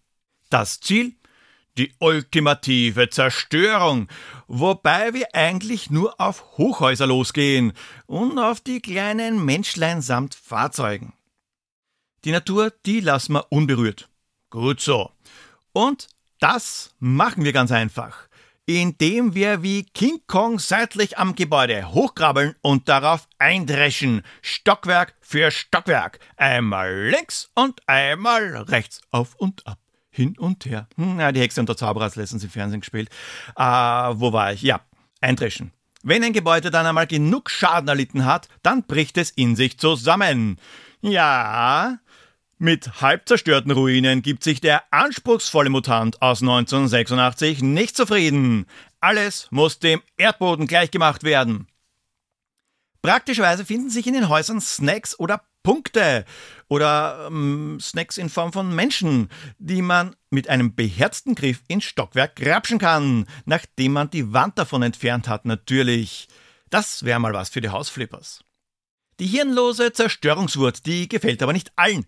Das 0.50 0.80
Ziel? 0.80 1.16
die 1.78 1.94
ultimative 2.00 3.10
Zerstörung, 3.10 4.08
wobei 4.48 5.14
wir 5.14 5.36
eigentlich 5.36 5.90
nur 5.90 6.20
auf 6.22 6.58
Hochhäuser 6.58 7.08
losgehen 7.08 7.74
und 8.06 8.40
auf 8.40 8.62
die 8.62 8.80
kleinen 8.80 9.44
Menschlein 9.44 10.02
samt 10.02 10.36
Fahrzeugen. 10.36 11.14
Die 12.24 12.32
Natur, 12.32 12.72
die 12.86 13.02
lassen 13.02 13.34
wir 13.34 13.52
unberührt. 13.52 14.10
Gut 14.56 14.80
so. 14.80 15.12
Und 15.74 16.08
das 16.40 16.96
machen 17.00 17.44
wir 17.44 17.52
ganz 17.52 17.74
einfach, 17.74 18.30
indem 18.66 19.36
wir 19.36 19.64
wie 19.64 19.84
King 19.84 20.22
Kong 20.28 20.60
seitlich 20.60 21.18
am 21.18 21.36
Gebäude 21.36 21.92
hochkrabbeln 21.94 22.56
und 22.62 22.88
darauf 22.88 23.28
eindreschen, 23.38 24.22
Stockwerk 24.42 25.14
für 25.20 25.52
Stockwerk, 25.52 26.20
einmal 26.38 27.10
links 27.10 27.52
und 27.54 27.82
einmal 27.86 28.56
rechts, 28.70 29.02
auf 29.12 29.36
und 29.36 29.68
ab 29.68 29.78
hin 30.10 30.38
und 30.38 30.64
her. 30.64 30.88
Hm, 30.96 31.20
ja, 31.20 31.34
die 31.34 31.42
Hexe 31.42 31.60
und 31.60 31.68
der 31.68 31.76
Zauberer 31.76 32.06
hat 32.06 32.16
letztens 32.16 32.46
im 32.46 32.50
Fernsehen 32.50 32.80
gespielt. 32.80 33.10
Äh, 33.58 33.62
wo 33.62 34.32
war 34.32 34.54
ich? 34.54 34.62
Ja, 34.62 34.80
eindreschen. 35.20 35.74
Wenn 36.02 36.24
ein 36.24 36.32
Gebäude 36.32 36.72
dann 36.72 36.86
einmal 36.86 37.08
genug 37.08 37.50
Schaden 37.50 37.90
erlitten 37.90 38.24
hat, 38.24 38.48
dann 38.64 38.84
bricht 38.84 39.18
es 39.18 39.32
in 39.32 39.58
sich 39.58 39.78
zusammen. 39.80 40.62
Ja, 41.02 42.00
mit 42.58 43.02
halb 43.02 43.28
zerstörten 43.28 43.72
Ruinen 43.72 44.22
gibt 44.22 44.44
sich 44.44 44.62
der 44.62 44.84
anspruchsvolle 44.92 45.70
Mutant 45.70 46.22
aus 46.22 46.42
1986 46.42 47.62
nicht 47.62 47.98
zufrieden. 47.98 48.66
Alles 49.00 49.48
muss 49.52 49.80
dem 49.80 50.02
Erdboden 50.18 50.68
gleichgemacht 50.68 51.24
werden. 51.24 51.68
Praktischerweise 53.02 53.66
finden 53.66 53.90
sich 53.90 54.08
in 54.08 54.14
den 54.14 54.30
Häusern 54.30 54.62
Snacks 54.62 55.20
oder 55.20 55.44
Punkte 55.64 56.26
oder 56.70 57.26
ähm, 57.28 57.78
Snacks 57.82 58.18
in 58.18 58.30
Form 58.30 58.54
von 58.54 58.74
Menschen, 58.74 59.30
die 59.58 59.82
man 59.82 60.16
mit 60.30 60.48
einem 60.48 60.76
beherzten 60.76 61.36
Griff 61.36 61.62
ins 61.68 61.84
Stockwerk 61.84 62.36
grapschen 62.36 62.80
kann, 62.80 63.26
nachdem 63.46 63.94
man 63.94 64.10
die 64.10 64.32
Wand 64.32 64.58
davon 64.58 64.82
entfernt 64.82 65.28
hat, 65.28 65.46
natürlich. 65.46 66.28
Das 66.70 67.04
wäre 67.04 67.20
mal 67.20 67.34
was 67.34 67.50
für 67.50 67.62
die 67.62 67.70
Hausflippers. 67.70 68.44
Die 69.20 69.28
hirnlose 69.28 69.94
Zerstörungswut, 69.94 70.86
die 70.86 71.08
gefällt 71.08 71.42
aber 71.42 71.54
nicht 71.54 71.72
allen. 71.76 72.06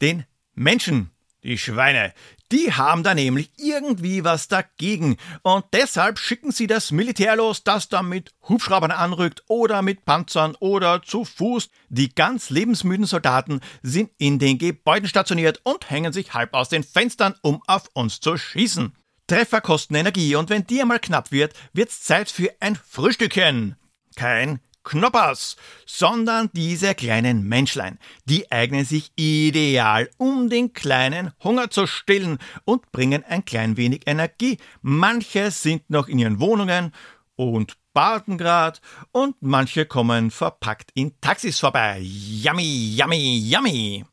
Den 0.00 0.24
Menschen 0.54 1.10
die 1.42 1.56
Schweine, 1.56 2.12
die 2.52 2.72
haben 2.72 3.02
da 3.02 3.14
nämlich 3.14 3.50
irgendwie 3.56 4.24
was 4.24 4.48
dagegen 4.48 5.16
und 5.42 5.64
deshalb 5.72 6.18
schicken 6.18 6.52
sie 6.52 6.66
das 6.66 6.90
Militär 6.90 7.36
los, 7.36 7.64
das 7.64 7.88
dann 7.88 8.08
mit 8.08 8.34
Hubschraubern 8.48 8.90
anrückt 8.90 9.42
oder 9.48 9.80
mit 9.80 10.04
Panzern 10.04 10.54
oder 10.60 11.02
zu 11.02 11.24
Fuß. 11.24 11.70
Die 11.88 12.14
ganz 12.14 12.50
lebensmüden 12.50 13.06
Soldaten 13.06 13.60
sind 13.82 14.10
in 14.18 14.38
den 14.38 14.58
Gebäuden 14.58 15.08
stationiert 15.08 15.60
und 15.62 15.88
hängen 15.88 16.12
sich 16.12 16.34
halb 16.34 16.52
aus 16.52 16.68
den 16.68 16.82
Fenstern, 16.82 17.34
um 17.42 17.62
auf 17.66 17.88
uns 17.94 18.20
zu 18.20 18.36
schießen. 18.36 18.94
Treffer 19.26 19.60
kosten 19.60 19.94
Energie 19.94 20.34
und 20.34 20.50
wenn 20.50 20.66
die 20.66 20.82
einmal 20.82 20.98
knapp 20.98 21.32
wird, 21.32 21.54
wird's 21.72 22.02
Zeit 22.02 22.30
für 22.30 22.52
ein 22.60 22.76
Frühstückchen. 22.76 23.76
Kein 24.16 24.60
Knoppers, 24.82 25.56
sondern 25.86 26.50
diese 26.52 26.94
kleinen 26.94 27.46
Menschlein. 27.46 27.98
Die 28.24 28.50
eignen 28.50 28.84
sich 28.84 29.12
ideal, 29.16 30.10
um 30.16 30.48
den 30.48 30.72
kleinen 30.72 31.32
Hunger 31.42 31.70
zu 31.70 31.86
stillen 31.86 32.38
und 32.64 32.90
bringen 32.92 33.24
ein 33.24 33.44
klein 33.44 33.76
wenig 33.76 34.06
Energie. 34.06 34.58
Manche 34.82 35.50
sind 35.50 35.88
noch 35.90 36.08
in 36.08 36.18
ihren 36.18 36.40
Wohnungen 36.40 36.92
und 37.36 37.76
baden 37.92 38.38
grad 38.38 38.80
und 39.12 39.36
manche 39.40 39.84
kommen 39.86 40.30
verpackt 40.30 40.90
in 40.94 41.20
Taxis 41.20 41.58
vorbei. 41.58 42.00
Yummy, 42.00 42.94
yummy, 42.96 43.38
yummy. 43.38 44.04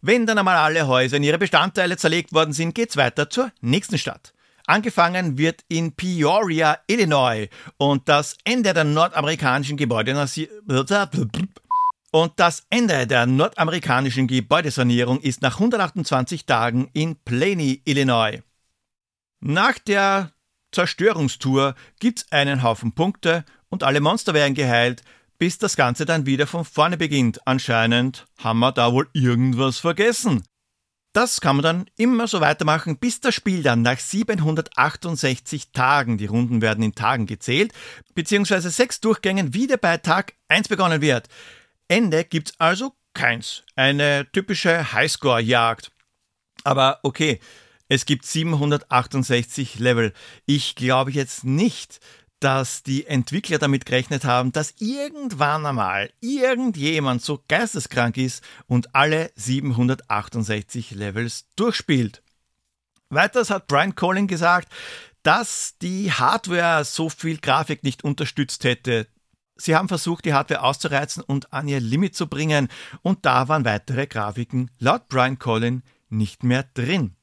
Wenn 0.00 0.26
dann 0.26 0.36
einmal 0.36 0.56
alle 0.56 0.86
Häuser 0.86 1.16
in 1.16 1.22
ihre 1.22 1.38
Bestandteile 1.38 1.96
zerlegt 1.96 2.34
worden 2.34 2.52
sind, 2.52 2.74
geht's 2.74 2.98
weiter 2.98 3.30
zur 3.30 3.52
nächsten 3.62 3.96
Stadt. 3.96 4.33
Angefangen 4.66 5.36
wird 5.36 5.62
in 5.68 5.92
Peoria, 5.92 6.78
Illinois 6.86 7.48
und 7.76 8.08
das 8.08 8.36
Ende 8.44 8.72
der 8.72 8.84
nordamerikanischen 8.84 9.76
Gebäude 9.76 10.18
und 12.10 12.32
das 12.36 12.62
Ende 12.70 13.06
der 13.06 13.26
nordamerikanischen 13.26 14.26
Gebäudesanierung 14.26 15.20
ist 15.20 15.42
nach 15.42 15.54
128 15.54 16.46
Tagen 16.46 16.88
in 16.94 17.16
Planey, 17.16 17.82
Illinois. 17.84 18.40
Nach 19.40 19.78
der 19.78 20.30
Zerstörungstour 20.72 21.74
gibt's 22.00 22.30
einen 22.32 22.62
Haufen 22.62 22.92
Punkte 22.92 23.44
und 23.68 23.82
alle 23.82 24.00
Monster 24.00 24.32
werden 24.32 24.54
geheilt, 24.54 25.02
bis 25.38 25.58
das 25.58 25.76
Ganze 25.76 26.06
dann 26.06 26.24
wieder 26.24 26.46
von 26.46 26.64
vorne 26.64 26.96
beginnt. 26.96 27.46
Anscheinend 27.46 28.24
haben 28.38 28.60
wir 28.60 28.72
da 28.72 28.92
wohl 28.92 29.08
irgendwas 29.12 29.78
vergessen. 29.78 30.44
Das 31.14 31.40
kann 31.40 31.56
man 31.56 31.62
dann 31.62 31.86
immer 31.96 32.26
so 32.26 32.40
weitermachen, 32.40 32.98
bis 32.98 33.20
das 33.20 33.36
Spiel 33.36 33.62
dann 33.62 33.82
nach 33.82 34.00
768 34.00 35.70
Tagen, 35.70 36.18
die 36.18 36.26
Runden 36.26 36.60
werden 36.60 36.82
in 36.82 36.96
Tagen 36.96 37.26
gezählt, 37.26 37.72
beziehungsweise 38.16 38.68
sechs 38.68 39.00
Durchgängen 39.00 39.54
wieder 39.54 39.76
bei 39.76 39.96
Tag 39.98 40.34
1 40.48 40.66
begonnen 40.66 41.00
wird. 41.00 41.28
Ende 41.86 42.24
gibt's 42.24 42.54
also 42.58 42.94
keins. 43.14 43.62
Eine 43.76 44.26
typische 44.32 44.92
Highscore-Jagd. 44.92 45.92
Aber 46.64 46.98
okay, 47.04 47.38
es 47.88 48.06
gibt 48.06 48.26
768 48.26 49.78
Level. 49.78 50.12
Ich 50.46 50.74
glaube 50.74 51.12
jetzt 51.12 51.44
nicht, 51.44 52.00
dass 52.40 52.82
die 52.82 53.06
Entwickler 53.06 53.58
damit 53.58 53.86
gerechnet 53.86 54.24
haben, 54.24 54.52
dass 54.52 54.74
irgendwann 54.78 55.64
einmal 55.64 56.12
irgendjemand 56.20 57.22
so 57.22 57.42
geisteskrank 57.48 58.16
ist 58.16 58.44
und 58.66 58.94
alle 58.94 59.30
768 59.36 60.90
Levels 60.92 61.46
durchspielt. 61.56 62.22
Weiters 63.08 63.50
hat 63.50 63.66
Brian 63.66 63.94
Collin 63.94 64.26
gesagt, 64.26 64.72
dass 65.22 65.78
die 65.80 66.12
Hardware 66.12 66.84
so 66.84 67.08
viel 67.08 67.38
Grafik 67.38 67.82
nicht 67.82 68.04
unterstützt 68.04 68.64
hätte. 68.64 69.06
Sie 69.56 69.74
haben 69.74 69.88
versucht, 69.88 70.24
die 70.24 70.34
Hardware 70.34 70.62
auszureizen 70.62 71.22
und 71.22 71.52
an 71.52 71.68
ihr 71.68 71.80
Limit 71.80 72.14
zu 72.14 72.26
bringen, 72.26 72.68
und 73.02 73.24
da 73.24 73.48
waren 73.48 73.64
weitere 73.64 74.06
Grafiken 74.06 74.70
laut 74.78 75.08
Brian 75.08 75.38
Collin 75.38 75.82
nicht 76.10 76.42
mehr 76.42 76.64
drin. 76.74 77.16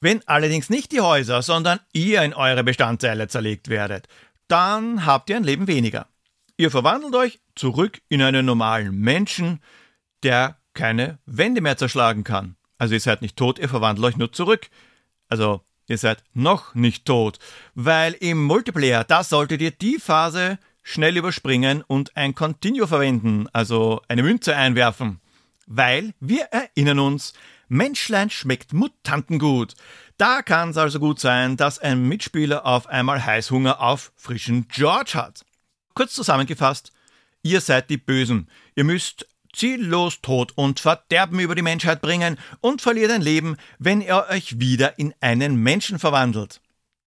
Wenn 0.00 0.26
allerdings 0.26 0.70
nicht 0.70 0.92
die 0.92 1.00
Häuser, 1.00 1.42
sondern 1.42 1.80
ihr 1.92 2.22
in 2.22 2.34
eure 2.34 2.62
Bestandteile 2.62 3.28
zerlegt 3.28 3.68
werdet, 3.68 4.06
dann 4.46 5.04
habt 5.04 5.28
ihr 5.30 5.36
ein 5.36 5.44
Leben 5.44 5.66
weniger. 5.66 6.06
Ihr 6.56 6.70
verwandelt 6.70 7.14
euch 7.14 7.40
zurück 7.54 8.00
in 8.08 8.22
einen 8.22 8.46
normalen 8.46 8.98
Menschen, 8.98 9.60
der 10.22 10.58
keine 10.74 11.18
Wände 11.26 11.60
mehr 11.60 11.76
zerschlagen 11.76 12.24
kann. 12.24 12.56
Also 12.78 12.94
ihr 12.94 13.00
seid 13.00 13.22
nicht 13.22 13.36
tot, 13.36 13.58
ihr 13.58 13.68
verwandelt 13.68 14.06
euch 14.06 14.16
nur 14.16 14.32
zurück. 14.32 14.68
Also 15.28 15.62
ihr 15.88 15.98
seid 15.98 16.22
noch 16.32 16.74
nicht 16.74 17.04
tot, 17.04 17.38
weil 17.74 18.12
im 18.14 18.44
Multiplayer, 18.44 19.04
da 19.04 19.24
solltet 19.24 19.60
ihr 19.60 19.72
die 19.72 19.98
Phase 19.98 20.58
schnell 20.82 21.16
überspringen 21.16 21.82
und 21.86 22.16
ein 22.16 22.34
Continue 22.34 22.86
verwenden, 22.86 23.46
also 23.52 24.00
eine 24.08 24.22
Münze 24.22 24.56
einwerfen. 24.56 25.20
Weil 25.66 26.14
wir 26.20 26.44
erinnern 26.44 27.00
uns, 27.00 27.34
Menschlein 27.68 28.30
schmeckt 28.30 28.72
Mutantengut. 28.72 29.74
Da 30.16 30.42
kann 30.42 30.70
es 30.70 30.76
also 30.76 30.98
gut 30.98 31.20
sein, 31.20 31.56
dass 31.56 31.78
ein 31.78 32.08
Mitspieler 32.08 32.66
auf 32.66 32.86
einmal 32.86 33.24
Heißhunger 33.24 33.80
auf 33.80 34.12
frischen 34.16 34.66
George 34.68 35.12
hat. 35.14 35.44
Kurz 35.94 36.14
zusammengefasst, 36.14 36.92
ihr 37.42 37.60
seid 37.60 37.90
die 37.90 37.98
Bösen. 37.98 38.48
Ihr 38.74 38.84
müsst 38.84 39.26
ziellos 39.52 40.20
Tod 40.20 40.52
und 40.56 40.80
Verderben 40.80 41.40
über 41.40 41.54
die 41.54 41.62
Menschheit 41.62 42.00
bringen 42.00 42.38
und 42.60 42.82
verliert 42.82 43.10
ein 43.10 43.22
Leben, 43.22 43.56
wenn 43.78 44.00
ihr 44.00 44.26
euch 44.30 44.60
wieder 44.60 44.98
in 44.98 45.14
einen 45.20 45.56
Menschen 45.56 45.98
verwandelt. 45.98 46.60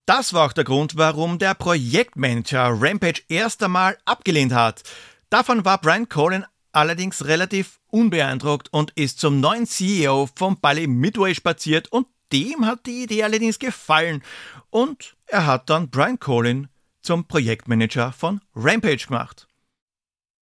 Das 0.06 0.32
war 0.32 0.46
auch 0.46 0.52
der 0.52 0.64
Grund, 0.64 0.96
warum 0.96 1.38
der 1.38 1.54
Projektmanager 1.54 2.74
Rampage 2.80 3.22
erst 3.28 3.62
einmal 3.62 3.96
abgelehnt 4.04 4.52
hat. 4.52 4.82
Davon 5.30 5.64
war 5.64 5.80
Brian 5.80 6.08
Colin 6.08 6.44
allerdings 6.72 7.26
relativ 7.26 7.80
unbeeindruckt 7.88 8.72
und 8.72 8.92
ist 8.92 9.20
zum 9.20 9.40
neuen 9.40 9.66
CEO 9.66 10.28
von 10.34 10.60
Bally 10.60 10.86
Midway 10.86 11.34
spaziert 11.34 11.88
und 11.92 12.06
dem 12.32 12.66
hat 12.66 12.86
die 12.86 13.04
Idee 13.04 13.24
allerdings 13.24 13.58
gefallen 13.58 14.22
und 14.70 15.16
er 15.26 15.46
hat 15.46 15.68
dann 15.70 15.90
Brian 15.90 16.18
Colin 16.18 16.68
zum 17.02 17.26
Projektmanager 17.26 18.12
von 18.12 18.40
Rampage 18.54 19.06
gemacht. 19.06 19.46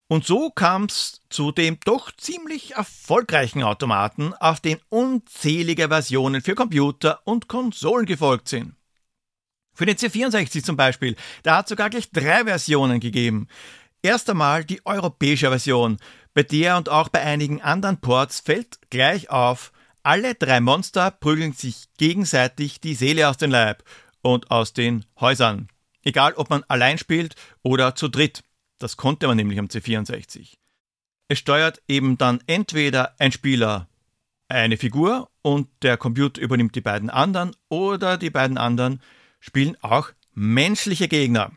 Und 0.08 0.24
so 0.24 0.50
kam 0.50 0.84
es 0.84 1.22
zu 1.30 1.50
dem 1.50 1.78
doch 1.84 2.12
ziemlich 2.12 2.74
erfolgreichen 2.76 3.64
Automaten, 3.64 4.34
auf 4.34 4.60
den 4.60 4.78
unzählige 4.88 5.88
Versionen 5.88 6.42
für 6.42 6.54
Computer 6.54 7.20
und 7.24 7.48
Konsolen 7.48 8.06
gefolgt 8.06 8.48
sind. 8.48 8.76
Für 9.74 9.84
den 9.84 9.96
C64 9.96 10.62
zum 10.62 10.76
Beispiel, 10.76 11.16
da 11.42 11.56
hat 11.56 11.66
es 11.66 11.70
sogar 11.70 11.90
gleich 11.90 12.10
drei 12.10 12.44
Versionen 12.44 13.00
gegeben. 13.00 13.48
Erst 14.06 14.30
einmal 14.30 14.64
die 14.64 14.86
europäische 14.86 15.48
Version, 15.48 15.96
bei 16.32 16.44
der 16.44 16.76
und 16.76 16.88
auch 16.88 17.08
bei 17.08 17.22
einigen 17.22 17.60
anderen 17.60 18.00
Ports 18.00 18.38
fällt 18.38 18.78
gleich 18.88 19.30
auf, 19.30 19.72
alle 20.04 20.36
drei 20.36 20.60
Monster 20.60 21.10
prügeln 21.10 21.54
sich 21.54 21.86
gegenseitig 21.98 22.80
die 22.80 22.94
Seele 22.94 23.28
aus 23.28 23.36
dem 23.36 23.50
Leib 23.50 23.82
und 24.22 24.52
aus 24.52 24.72
den 24.72 25.04
Häusern. 25.18 25.66
Egal, 26.04 26.34
ob 26.34 26.50
man 26.50 26.62
allein 26.68 26.98
spielt 26.98 27.34
oder 27.64 27.96
zu 27.96 28.06
dritt. 28.06 28.44
Das 28.78 28.96
konnte 28.96 29.26
man 29.26 29.38
nämlich 29.38 29.58
am 29.58 29.66
C64. 29.66 30.54
Es 31.26 31.40
steuert 31.40 31.82
eben 31.88 32.16
dann 32.16 32.38
entweder 32.46 33.16
ein 33.18 33.32
Spieler 33.32 33.88
eine 34.46 34.76
Figur 34.76 35.32
und 35.42 35.66
der 35.82 35.96
Computer 35.96 36.40
übernimmt 36.40 36.76
die 36.76 36.80
beiden 36.80 37.10
anderen 37.10 37.56
oder 37.70 38.18
die 38.18 38.30
beiden 38.30 38.56
anderen 38.56 39.02
spielen 39.40 39.76
auch 39.82 40.10
menschliche 40.32 41.08
Gegner. 41.08 41.50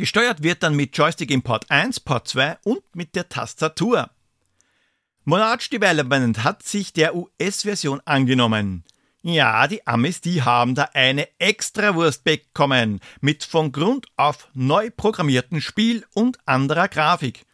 Gesteuert 0.00 0.42
wird 0.42 0.62
dann 0.62 0.76
mit 0.76 0.96
Joystick 0.96 1.30
in 1.30 1.42
Port 1.42 1.70
1, 1.70 2.00
Port 2.00 2.26
2 2.26 2.56
und 2.64 2.82
mit 2.96 3.14
der 3.14 3.28
Tastatur. 3.28 4.08
Monarch 5.24 5.68
Development 5.68 6.42
hat 6.42 6.62
sich 6.62 6.94
der 6.94 7.14
US-Version 7.14 8.00
angenommen. 8.06 8.84
Ja, 9.20 9.68
die 9.68 9.86
Amis, 9.86 10.22
die 10.22 10.40
haben 10.40 10.74
da 10.74 10.88
eine 10.94 11.28
Extrawurst 11.38 12.24
bekommen 12.24 13.00
mit 13.20 13.44
von 13.44 13.72
Grund 13.72 14.06
auf 14.16 14.48
neu 14.54 14.88
programmierten 14.88 15.60
Spiel 15.60 16.06
und 16.14 16.38
anderer 16.46 16.88
Grafik. 16.88 17.44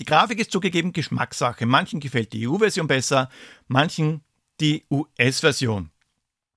Die 0.00 0.04
Grafik 0.04 0.40
ist 0.40 0.50
zugegeben 0.50 0.92
Geschmackssache. 0.92 1.66
Manchen 1.66 2.00
gefällt 2.00 2.32
die 2.32 2.48
EU-Version 2.48 2.88
besser, 2.88 3.30
manchen 3.68 4.22
die 4.60 4.86
US-Version. 4.90 5.92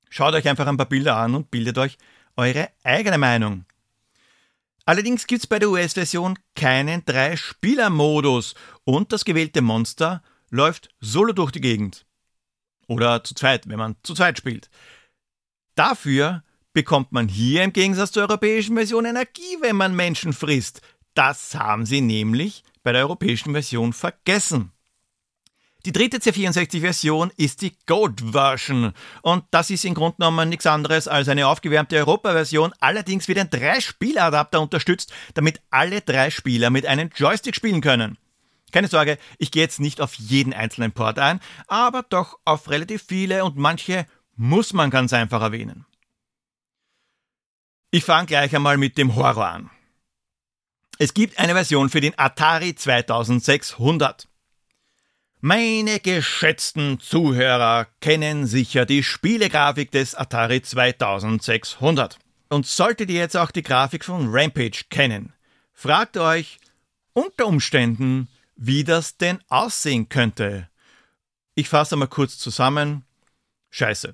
Schaut 0.09 0.33
euch 0.33 0.49
einfach 0.49 0.65
ein 0.65 0.77
paar 0.77 0.89
Bilder 0.89 1.17
an 1.17 1.35
und 1.35 1.51
bildet 1.51 1.77
euch 1.77 1.99
eure 2.35 2.69
eigene 2.83 3.19
Meinung. 3.19 3.65
Allerdings 4.85 5.27
gibt 5.27 5.43
es 5.43 5.47
bei 5.47 5.59
der 5.59 5.69
US-Version 5.69 6.39
keinen 6.55 7.05
Drei-Spieler-Modus 7.05 8.55
und 8.83 9.11
das 9.11 9.25
gewählte 9.25 9.61
Monster 9.61 10.23
läuft 10.49 10.89
solo 10.99 11.33
durch 11.33 11.51
die 11.51 11.61
Gegend. 11.61 12.05
Oder 12.87 13.23
zu 13.23 13.35
zweit, 13.35 13.69
wenn 13.69 13.79
man 13.79 13.95
zu 14.03 14.13
zweit 14.13 14.37
spielt. 14.37 14.69
Dafür 15.75 16.43
bekommt 16.73 17.11
man 17.11 17.27
hier 17.27 17.63
im 17.63 17.73
Gegensatz 17.73 18.11
zur 18.11 18.23
europäischen 18.23 18.75
Version 18.75 19.05
Energie, 19.05 19.57
wenn 19.61 19.75
man 19.75 19.95
Menschen 19.95 20.33
frisst. 20.33 20.81
Das 21.13 21.55
haben 21.55 21.85
sie 21.85 22.01
nämlich 22.01 22.63
bei 22.83 22.91
der 22.91 23.03
europäischen 23.03 23.51
Version 23.51 23.93
vergessen. 23.93 24.71
Die 25.85 25.91
dritte 25.91 26.17
C64-Version 26.17 27.31
ist 27.37 27.63
die 27.63 27.75
Gold-Version 27.87 28.93
und 29.23 29.43
das 29.49 29.71
ist 29.71 29.83
im 29.83 29.95
Grunde 29.95 30.17
genommen 30.17 30.47
nichts 30.49 30.67
anderes 30.67 31.07
als 31.07 31.27
eine 31.27 31.47
aufgewärmte 31.47 31.97
Europa-Version. 31.97 32.71
Allerdings 32.79 33.27
wird 33.27 33.39
ein 33.39 33.49
Drei-Spieler-Adapter 33.49 34.61
unterstützt, 34.61 35.11
damit 35.33 35.59
alle 35.71 36.01
drei 36.01 36.29
Spieler 36.29 36.69
mit 36.69 36.85
einem 36.85 37.09
Joystick 37.15 37.55
spielen 37.55 37.81
können. 37.81 38.19
Keine 38.71 38.89
Sorge, 38.89 39.17
ich 39.39 39.49
gehe 39.49 39.63
jetzt 39.63 39.79
nicht 39.79 40.01
auf 40.01 40.13
jeden 40.13 40.53
einzelnen 40.53 40.91
Port 40.91 41.17
ein, 41.17 41.39
aber 41.67 42.03
doch 42.03 42.37
auf 42.45 42.69
relativ 42.69 43.03
viele 43.07 43.43
und 43.43 43.57
manche 43.57 44.05
muss 44.35 44.73
man 44.73 44.91
ganz 44.91 45.13
einfach 45.13 45.41
erwähnen. 45.41 45.85
Ich 47.89 48.05
fange 48.05 48.27
gleich 48.27 48.55
einmal 48.55 48.77
mit 48.77 48.99
dem 48.99 49.15
Horror 49.15 49.47
an. 49.47 49.69
Es 50.99 51.15
gibt 51.15 51.39
eine 51.39 51.53
Version 51.53 51.89
für 51.89 52.01
den 52.01 52.17
Atari 52.17 52.75
2600. 52.75 54.27
Meine 55.43 55.99
geschätzten 55.99 56.99
Zuhörer 56.99 57.87
kennen 57.99 58.45
sicher 58.45 58.85
die 58.85 59.01
Spielegrafik 59.01 59.89
des 59.89 60.13
Atari 60.13 60.61
2600. 60.61 62.19
Und 62.49 62.67
solltet 62.67 63.09
ihr 63.09 63.21
jetzt 63.21 63.35
auch 63.35 63.49
die 63.49 63.63
Grafik 63.63 64.05
von 64.05 64.27
Rampage 64.29 64.83
kennen, 64.91 65.33
fragt 65.73 66.17
euch 66.17 66.59
unter 67.13 67.47
Umständen, 67.47 68.27
wie 68.55 68.83
das 68.83 69.17
denn 69.17 69.39
aussehen 69.49 70.09
könnte. 70.09 70.69
Ich 71.55 71.69
fasse 71.69 71.95
mal 71.95 72.05
kurz 72.05 72.37
zusammen. 72.37 73.03
Scheiße. 73.71 74.13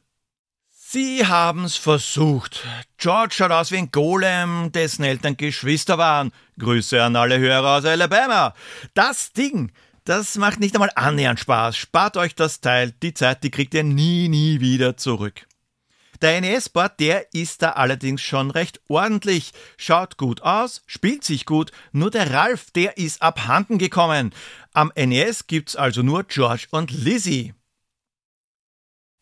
Sie 0.69 1.27
haben's 1.27 1.75
versucht. 1.75 2.65
George 2.97 3.33
schaut 3.35 3.51
aus 3.51 3.71
wie 3.71 3.77
ein 3.79 3.91
Golem, 3.91 4.71
dessen 4.71 5.03
Eltern 5.03 5.35
Geschwister 5.35 5.97
waren. 5.97 6.31
Grüße 6.57 7.03
an 7.03 7.17
alle 7.17 7.37
Hörer 7.37 7.79
aus 7.79 7.83
Alabama. 7.83 8.53
Das 8.93 9.33
Ding, 9.33 9.73
das 10.07 10.37
macht 10.37 10.59
nicht 10.59 10.73
einmal 10.73 10.91
annähernd 10.95 11.39
Spaß. 11.39 11.75
Spart 11.75 12.15
euch 12.15 12.33
das 12.33 12.61
Teil. 12.61 12.93
Die 13.03 13.13
Zeit, 13.13 13.43
die 13.43 13.51
kriegt 13.51 13.73
ihr 13.73 13.83
nie, 13.83 14.29
nie 14.29 14.61
wieder 14.61 14.95
zurück. 14.95 15.45
Der 16.21 16.39
NES-Board, 16.39 16.99
der 16.99 17.33
ist 17.33 17.61
da 17.61 17.71
allerdings 17.71 18.21
schon 18.21 18.49
recht 18.49 18.79
ordentlich. 18.87 19.51
Schaut 19.75 20.17
gut 20.17 20.41
aus, 20.41 20.81
spielt 20.87 21.23
sich 21.23 21.45
gut, 21.45 21.71
nur 21.91 22.09
der 22.09 22.33
Ralf, 22.33 22.71
der 22.71 22.97
ist 22.97 23.21
abhanden 23.21 23.77
gekommen. 23.77 24.33
Am 24.73 24.91
NES 24.95 25.45
gibt's 25.47 25.75
also 25.75 26.01
nur 26.01 26.23
George 26.23 26.67
und 26.71 26.89
Lizzie. 26.91 27.53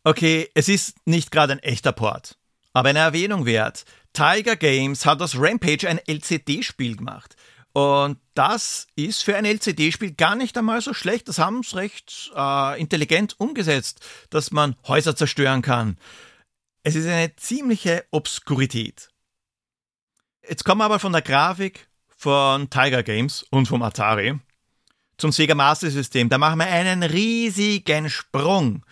Okay, 0.03 0.49
es 0.53 0.69
ist 0.69 0.95
nicht 1.05 1.31
gerade 1.31 1.53
ein 1.53 1.59
echter 1.59 1.91
Port, 1.91 2.37
aber 2.73 2.89
eine 2.89 2.99
Erwähnung 2.99 3.45
wert. 3.45 3.85
Tiger 4.13 4.55
Games 4.55 5.05
hat 5.05 5.21
aus 5.21 5.35
Rampage 5.35 5.89
ein 5.89 5.99
LCD-Spiel 5.99 6.95
gemacht. 6.95 7.35
Und 7.75 8.19
das 8.35 8.87
ist 8.95 9.25
für 9.25 9.35
ein 9.35 9.43
LCD-Spiel 9.43 10.13
gar 10.13 10.37
nicht 10.37 10.57
einmal 10.57 10.79
so 10.79 10.93
schlecht. 10.93 11.27
Das 11.27 11.39
haben 11.39 11.61
sie 11.61 11.75
recht 11.75 12.31
äh, 12.33 12.79
intelligent 12.79 13.37
umgesetzt, 13.37 13.99
dass 14.29 14.51
man 14.51 14.77
Häuser 14.87 15.17
zerstören 15.17 15.61
kann. 15.61 15.97
Es 16.83 16.95
ist 16.95 17.05
eine 17.05 17.35
ziemliche 17.35 18.05
Obskurität. 18.11 19.09
Jetzt 20.47 20.63
kommen 20.63 20.79
wir 20.79 20.85
aber 20.85 20.99
von 20.99 21.11
der 21.11 21.21
Grafik 21.21 21.89
von 22.15 22.69
Tiger 22.69 23.03
Games 23.03 23.43
und 23.49 23.67
vom 23.67 23.81
Atari 23.81 24.39
zum 25.17 25.33
Sega 25.33 25.53
Master 25.53 25.91
System. 25.91 26.29
Da 26.29 26.37
machen 26.37 26.59
wir 26.59 26.67
einen 26.67 27.03
riesigen 27.03 28.09
Sprung. 28.09 28.85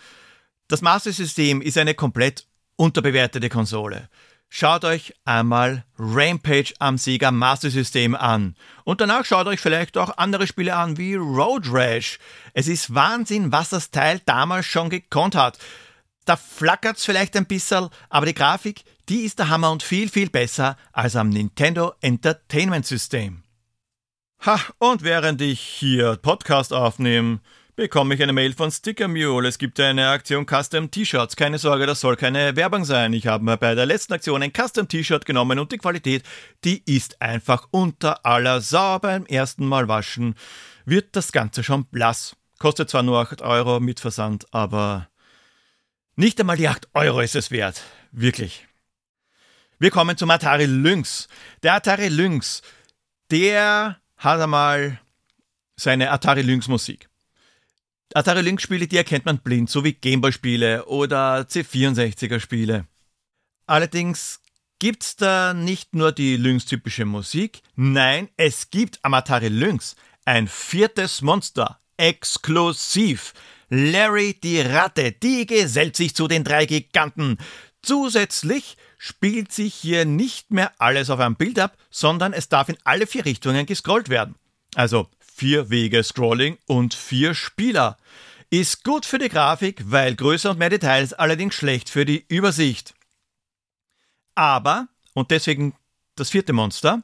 Das 0.68 0.82
Master 0.82 1.12
System 1.12 1.62
ist 1.62 1.78
eine 1.78 1.94
komplett 1.94 2.46
unterbewertete 2.76 3.48
Konsole. 3.48 4.10
Schaut 4.56 4.84
euch 4.84 5.12
einmal 5.24 5.84
Rampage 5.98 6.74
am 6.78 6.96
Sega 6.96 7.32
Master 7.32 7.70
System 7.70 8.14
an. 8.14 8.54
Und 8.84 9.00
danach 9.00 9.24
schaut 9.24 9.48
euch 9.48 9.58
vielleicht 9.58 9.98
auch 9.98 10.16
andere 10.16 10.46
Spiele 10.46 10.76
an 10.76 10.96
wie 10.96 11.16
Road 11.16 11.64
Rash. 11.72 12.20
Es 12.52 12.68
ist 12.68 12.94
Wahnsinn, 12.94 13.50
was 13.50 13.70
das 13.70 13.90
Teil 13.90 14.20
damals 14.26 14.66
schon 14.66 14.90
gekonnt 14.90 15.34
hat. 15.34 15.58
Da 16.24 16.36
flackert's 16.36 17.04
vielleicht 17.04 17.36
ein 17.36 17.46
bisschen, 17.46 17.88
aber 18.10 18.26
die 18.26 18.34
Grafik, 18.34 18.84
die 19.08 19.22
ist 19.22 19.40
der 19.40 19.48
Hammer 19.48 19.72
und 19.72 19.82
viel, 19.82 20.08
viel 20.08 20.30
besser 20.30 20.76
als 20.92 21.16
am 21.16 21.30
Nintendo 21.30 21.92
Entertainment 22.00 22.86
System. 22.86 23.42
Ha, 24.46 24.60
und 24.78 25.02
während 25.02 25.40
ich 25.40 25.58
hier 25.58 26.14
Podcast 26.14 26.72
aufnehme, 26.72 27.40
bekomme 27.76 28.14
ich 28.14 28.22
eine 28.22 28.32
Mail 28.32 28.52
von 28.52 28.70
Sticker 28.70 29.08
Mule. 29.08 29.48
Es 29.48 29.58
gibt 29.58 29.80
eine 29.80 30.08
Aktion 30.08 30.46
Custom 30.46 30.90
T-Shirts. 30.90 31.36
Keine 31.36 31.58
Sorge, 31.58 31.86
das 31.86 32.00
soll 32.00 32.16
keine 32.16 32.56
Werbung 32.56 32.84
sein. 32.84 33.12
Ich 33.12 33.26
habe 33.26 33.44
mir 33.44 33.56
bei 33.56 33.74
der 33.74 33.86
letzten 33.86 34.12
Aktion 34.12 34.42
ein 34.42 34.52
Custom 34.52 34.88
T-Shirt 34.88 35.24
genommen 35.24 35.58
und 35.58 35.72
die 35.72 35.78
Qualität, 35.78 36.22
die 36.64 36.82
ist 36.86 37.20
einfach 37.20 37.68
unter 37.70 38.24
aller 38.24 38.60
Sau. 38.60 38.98
Beim 38.98 39.26
ersten 39.26 39.66
Mal 39.66 39.88
waschen 39.88 40.34
wird 40.84 41.16
das 41.16 41.32
Ganze 41.32 41.64
schon 41.64 41.86
blass. 41.86 42.36
Kostet 42.58 42.90
zwar 42.90 43.02
nur 43.02 43.20
8 43.20 43.42
Euro 43.42 43.80
mit 43.80 44.00
Versand, 44.00 44.46
aber 44.54 45.08
nicht 46.16 46.38
einmal 46.40 46.56
die 46.56 46.68
8 46.68 46.88
Euro 46.94 47.20
ist 47.20 47.34
es 47.34 47.50
wert. 47.50 47.82
Wirklich. 48.12 48.66
Wir 49.80 49.90
kommen 49.90 50.16
zum 50.16 50.30
Atari 50.30 50.66
Lynx. 50.66 51.28
Der 51.62 51.74
Atari 51.74 52.08
Lynx, 52.08 52.62
der 53.30 53.98
hat 54.16 54.40
einmal 54.40 55.00
seine 55.76 56.12
Atari 56.12 56.42
Lynx 56.42 56.68
Musik. 56.68 57.08
Atari 58.12 58.42
Lynx 58.42 58.62
Spiele, 58.62 58.86
die 58.86 58.96
erkennt 58.96 59.24
man 59.24 59.38
blind, 59.38 59.70
so 59.70 59.82
wie 59.82 59.92
Gameboy 59.92 60.32
Spiele 60.32 60.84
oder 60.86 61.40
C64er 61.40 62.38
Spiele. 62.38 62.86
Allerdings 63.66 64.40
gibt's 64.78 65.16
da 65.16 65.54
nicht 65.54 65.94
nur 65.94 66.12
die 66.12 66.36
Lynx 66.36 66.66
typische 66.66 67.06
Musik, 67.06 67.62
nein, 67.74 68.28
es 68.36 68.70
gibt 68.70 68.98
am 69.02 69.14
Atari 69.14 69.48
Lynx 69.48 69.96
ein 70.24 70.48
viertes 70.48 71.22
Monster, 71.22 71.78
exklusiv. 71.96 73.32
Larry 73.68 74.34
die 74.34 74.60
Ratte, 74.60 75.12
die 75.12 75.46
gesellt 75.46 75.96
sich 75.96 76.14
zu 76.14 76.28
den 76.28 76.44
drei 76.44 76.66
Giganten. 76.66 77.38
Zusätzlich 77.82 78.76
spielt 78.98 79.52
sich 79.52 79.74
hier 79.74 80.04
nicht 80.04 80.50
mehr 80.50 80.72
alles 80.78 81.10
auf 81.10 81.20
einem 81.20 81.36
Bild 81.36 81.58
ab, 81.58 81.76
sondern 81.90 82.32
es 82.32 82.48
darf 82.48 82.68
in 82.68 82.76
alle 82.84 83.06
vier 83.06 83.24
Richtungen 83.24 83.66
gescrollt 83.66 84.08
werden. 84.08 84.36
Also 84.74 85.08
vier 85.34 85.68
Wege 85.68 86.02
Scrolling 86.02 86.58
und 86.66 86.94
vier 86.94 87.34
Spieler. 87.34 87.96
Ist 88.50 88.84
gut 88.84 89.04
für 89.04 89.18
die 89.18 89.28
Grafik, 89.28 89.82
weil 89.86 90.14
größer 90.14 90.50
und 90.50 90.58
mehr 90.58 90.70
Details, 90.70 91.12
allerdings 91.12 91.56
schlecht 91.56 91.90
für 91.90 92.04
die 92.04 92.24
Übersicht. 92.28 92.94
Aber, 94.36 94.86
und 95.12 95.32
deswegen 95.32 95.74
das 96.14 96.30
vierte 96.30 96.52
Monster, 96.52 97.02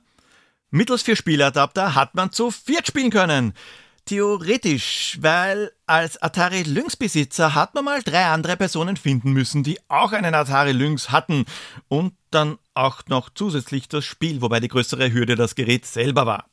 mittels 0.70 1.02
vier 1.02 1.16
Spieladapter 1.16 1.96
hat 1.96 2.14
man 2.14 2.30
zu 2.30 2.52
viert 2.52 2.86
spielen 2.86 3.10
können. 3.10 3.52
Theoretisch, 4.04 5.18
weil 5.20 5.72
als 5.86 6.20
Atari 6.22 6.62
Lynx 6.62 6.96
Besitzer 6.96 7.54
hat 7.54 7.74
man 7.74 7.84
mal 7.84 8.02
drei 8.02 8.26
andere 8.26 8.56
Personen 8.56 8.96
finden 8.96 9.32
müssen, 9.32 9.62
die 9.64 9.78
auch 9.88 10.12
einen 10.12 10.34
Atari 10.34 10.72
Lynx 10.72 11.10
hatten 11.10 11.46
und 11.88 12.14
dann 12.30 12.58
auch 12.74 13.02
noch 13.08 13.28
zusätzlich 13.34 13.88
das 13.88 14.04
Spiel, 14.04 14.40
wobei 14.40 14.60
die 14.60 14.68
größere 14.68 15.12
Hürde 15.12 15.34
das 15.34 15.56
Gerät 15.56 15.84
selber 15.84 16.26
war. 16.26 16.46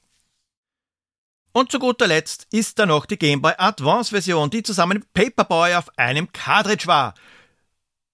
Und 1.58 1.72
zu 1.72 1.80
guter 1.80 2.06
Letzt 2.06 2.46
ist 2.52 2.78
da 2.78 2.86
noch 2.86 3.08
die 3.08 3.18
Game 3.18 3.42
Boy 3.42 3.54
Advance 3.58 4.12
Version, 4.12 4.52
die 4.52 4.62
zusammen 4.62 5.00
mit 5.00 5.14
Paperboy 5.14 5.74
auf 5.74 5.90
einem 5.98 6.32
Cartridge 6.32 6.86
war. 6.86 7.16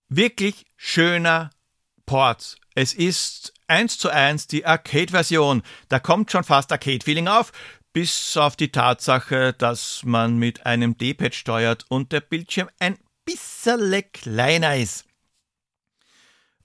Wirklich 0.07 0.65
schöner 0.77 1.49
Port. 2.05 2.55
Es 2.73 2.93
ist 2.93 3.53
eins 3.67 3.97
zu 3.97 4.07
eins 4.07 4.47
die 4.47 4.65
Arcade-Version. 4.65 5.61
Da 5.89 5.99
kommt 5.99 6.31
schon 6.31 6.45
fast 6.45 6.71
Arcade-Feeling 6.71 7.27
auf. 7.27 7.51
bis 7.91 8.37
auf 8.37 8.55
die 8.55 8.71
Tatsache, 8.71 9.51
dass 9.51 10.03
man 10.05 10.37
mit 10.37 10.65
einem 10.65 10.97
D-Pad 10.97 11.35
steuert 11.35 11.85
und 11.89 12.13
der 12.13 12.21
Bildschirm 12.21 12.69
ein 12.79 12.97
bisschen 13.25 14.05
kleiner 14.13 14.77
ist. 14.77 15.03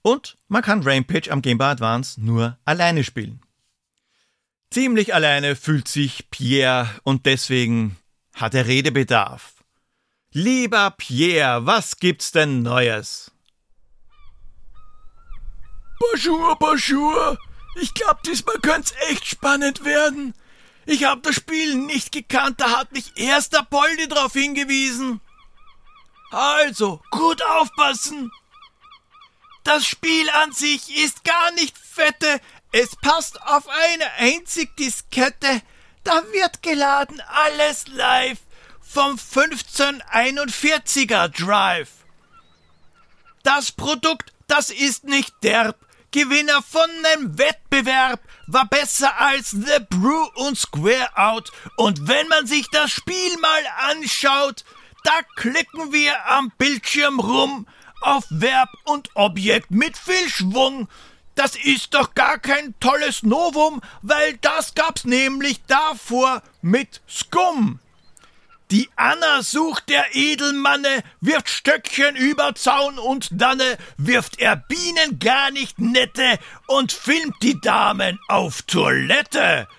Und 0.01 0.37
man 0.47 0.61
kann 0.61 0.83
Rampage 0.83 1.29
am 1.29 1.41
Game 1.41 1.57
Boy 1.57 1.67
Advance 1.67 2.21
nur 2.21 2.57
alleine 2.63 3.03
spielen. 3.03 3.41
Ziemlich 4.71 5.15
alleine 5.15 5.55
fühlt 5.55 5.87
sich 5.87 6.29
Pierre 6.29 6.87
und 7.03 7.25
deswegen 7.25 7.97
hat 8.35 8.53
er 8.53 8.67
Redebedarf. 8.67 9.53
Lieber 10.31 10.91
Pierre, 10.91 11.65
was 11.65 11.97
gibt's 11.97 12.31
denn 12.31 12.61
Neues? 12.61 13.31
Bonjour, 15.99 16.55
bonjour. 16.59 17.37
Ich 17.81 17.95
glaub, 17.95 18.21
diesmal 18.21 18.59
könnte 18.59 18.95
echt 19.09 19.25
spannend 19.25 19.85
werden. 19.85 20.35
Ich 20.85 21.03
hab 21.03 21.23
das 21.23 21.35
Spiel 21.35 21.75
nicht 21.75 22.11
gekannt, 22.11 22.61
da 22.61 22.77
hat 22.77 22.91
mich 22.91 23.13
erst 23.15 23.53
der 23.53 23.63
Poldi 23.63 24.07
drauf 24.07 24.33
hingewiesen. 24.33 25.19
Also, 26.29 27.01
gut 27.09 27.41
aufpassen. 27.43 28.31
Das 29.63 29.85
Spiel 29.85 30.29
an 30.41 30.51
sich 30.51 30.95
ist 31.03 31.23
gar 31.23 31.51
nicht 31.53 31.77
fette, 31.77 32.39
es 32.71 32.95
passt 32.95 33.41
auf 33.41 33.67
eine 33.67 34.11
einzig 34.17 34.77
Diskette. 34.77 35.63
Da 36.03 36.21
wird 36.31 36.61
geladen 36.61 37.19
alles 37.27 37.87
live 37.87 38.37
vom 38.79 39.15
1541er 39.15 41.29
Drive. 41.29 41.89
Das 43.43 43.71
Produkt, 43.71 44.31
das 44.47 44.69
ist 44.69 45.05
nicht 45.05 45.33
derb. 45.43 45.77
Gewinner 46.11 46.63
von 46.63 46.89
nem 47.03 47.37
Wettbewerb 47.37 48.19
war 48.47 48.65
besser 48.65 49.21
als 49.21 49.51
The 49.51 49.77
Brew 49.89 50.25
und 50.35 50.57
Square 50.57 51.15
Out. 51.15 51.51
Und 51.75 52.07
wenn 52.07 52.27
man 52.27 52.47
sich 52.47 52.67
das 52.71 52.89
Spiel 52.91 53.37
mal 53.37 53.61
anschaut, 53.77 54.63
da 55.03 55.21
klicken 55.35 55.93
wir 55.93 56.25
am 56.25 56.51
Bildschirm 56.57 57.19
rum 57.19 57.67
auf 58.01 58.25
Verb 58.29 58.69
und 58.85 59.09
Objekt 59.13 59.69
mit 59.71 59.97
viel 59.97 60.29
Schwung. 60.29 60.87
Das 61.39 61.55
ist 61.55 61.93
doch 61.93 62.15
gar 62.15 62.37
kein 62.37 62.77
tolles 62.81 63.23
Novum, 63.23 63.79
weil 64.01 64.35
das 64.41 64.75
gab's 64.75 65.05
nämlich 65.05 65.63
davor 65.67 66.43
mit 66.61 66.99
Skum. 67.07 67.79
Die 68.71 68.89
Anna 68.97 69.41
sucht 69.41 69.87
der 69.87 70.13
Edelmanne, 70.17 71.01
wirft 71.21 71.47
Stöckchen 71.47 72.17
über 72.17 72.55
Zaun 72.55 72.99
und 72.99 73.29
danne, 73.31 73.77
wirft 73.95 74.41
er 74.41 74.57
Bienen 74.57 75.19
gar 75.19 75.49
nicht 75.51 75.79
nette 75.79 76.39
und 76.67 76.91
filmt 76.91 77.35
die 77.41 77.61
Damen 77.61 78.19
auf 78.27 78.63
Toilette. 78.63 79.69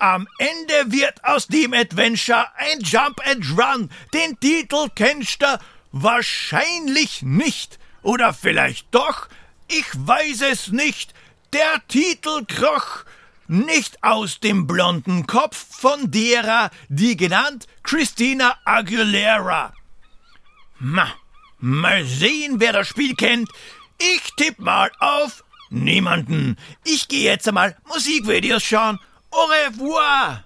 Am 0.00 0.26
Ende 0.38 0.90
wird 0.90 1.24
aus 1.24 1.46
dem 1.46 1.74
Adventure 1.74 2.48
ein 2.56 2.80
Jump 2.80 3.24
and 3.24 3.56
Run. 3.56 3.88
Den 4.12 4.40
Titel 4.40 4.88
kennst 4.92 5.42
du 5.42 5.60
wahrscheinlich 5.92 7.22
nicht. 7.22 7.78
Oder 8.02 8.34
vielleicht 8.34 8.92
doch? 8.92 9.28
Ich 9.68 9.86
weiß 9.94 10.42
es 10.42 10.68
nicht. 10.68 11.14
Der 11.52 11.82
Titel 11.88 12.44
kroch 12.46 13.04
nicht 13.46 14.02
aus 14.02 14.40
dem 14.40 14.66
blonden 14.66 15.26
Kopf 15.26 15.56
von 15.56 16.10
derer, 16.10 16.70
die 16.88 17.16
genannt 17.16 17.66
Christina 17.82 18.56
Aguilera. 18.64 19.74
Ma, 20.78 21.08
mal 21.58 22.04
sehen, 22.04 22.60
wer 22.60 22.72
das 22.72 22.88
Spiel 22.88 23.14
kennt. 23.14 23.48
Ich 23.98 24.22
tipp 24.36 24.58
mal 24.58 24.90
auf 24.98 25.44
niemanden. 25.70 26.56
Ich 26.84 27.08
gehe 27.08 27.24
jetzt 27.30 27.46
einmal 27.46 27.76
Musikvideos 27.86 28.62
schauen. 28.62 28.98
Au 29.30 29.44
revoir! 29.44 30.44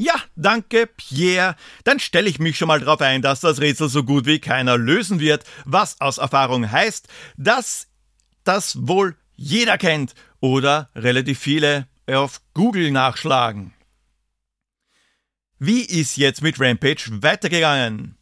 Ja, 0.00 0.14
danke, 0.34 0.86
Pierre. 0.86 1.56
Dann 1.84 2.00
stelle 2.00 2.30
ich 2.30 2.38
mich 2.38 2.56
schon 2.56 2.68
mal 2.68 2.80
darauf 2.80 3.02
ein, 3.02 3.20
dass 3.20 3.40
das 3.40 3.60
Rätsel 3.60 3.90
so 3.90 4.02
gut 4.02 4.24
wie 4.24 4.38
keiner 4.38 4.78
lösen 4.78 5.20
wird, 5.20 5.44
was 5.66 6.00
aus 6.00 6.16
Erfahrung 6.16 6.72
heißt, 6.72 7.06
dass 7.36 7.88
das 8.42 8.78
wohl 8.88 9.14
jeder 9.36 9.76
kennt 9.76 10.14
oder 10.40 10.88
relativ 10.94 11.38
viele 11.38 11.86
auf 12.06 12.40
Google 12.54 12.90
nachschlagen. 12.92 13.74
Wie 15.58 15.82
ist 15.82 16.16
jetzt 16.16 16.40
mit 16.40 16.58
Rampage 16.58 17.22
weitergegangen? 17.22 18.16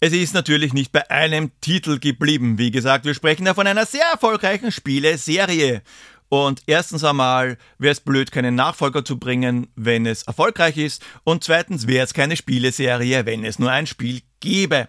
Es 0.00 0.14
ist 0.14 0.32
natürlich 0.32 0.72
nicht 0.72 0.92
bei 0.92 1.10
einem 1.10 1.52
Titel 1.60 2.00
geblieben. 2.00 2.56
Wie 2.56 2.70
gesagt, 2.70 3.04
wir 3.04 3.12
sprechen 3.12 3.44
ja 3.44 3.52
von 3.52 3.66
einer 3.66 3.84
sehr 3.84 4.06
erfolgreichen 4.10 4.72
Spieleserie. 4.72 5.82
Und 6.32 6.62
erstens 6.64 7.04
einmal 7.04 7.58
wäre 7.76 7.92
es 7.92 8.00
blöd, 8.00 8.32
keinen 8.32 8.54
Nachfolger 8.54 9.04
zu 9.04 9.18
bringen, 9.18 9.66
wenn 9.76 10.06
es 10.06 10.22
erfolgreich 10.22 10.78
ist. 10.78 11.04
Und 11.24 11.44
zweitens 11.44 11.86
wäre 11.86 12.06
es 12.06 12.14
keine 12.14 12.38
Spieleserie, 12.38 13.26
wenn 13.26 13.44
es 13.44 13.58
nur 13.58 13.70
ein 13.70 13.86
Spiel 13.86 14.22
gäbe. 14.40 14.88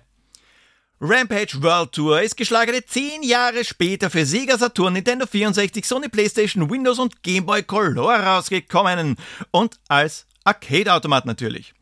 Rampage 1.02 1.62
World 1.62 1.92
Tour 1.92 2.22
ist 2.22 2.38
geschlagene 2.38 2.86
10 2.86 3.24
Jahre 3.24 3.66
später 3.66 4.10
für 4.10 4.26
Sega 4.26 4.58
Saturn, 4.58 4.94
Nintendo 4.94 5.26
64, 5.26 5.84
Sony 5.86 6.08
PlayStation, 6.08 6.70
Windows 6.70 6.98
und 6.98 7.24
Game 7.24 7.46
Boy 7.46 7.62
Color 7.62 8.22
rausgekommen. 8.22 9.18
Und 9.52 9.82
als 9.90 10.26
Arcade-Automat 10.46 11.26
natürlich. 11.26 11.74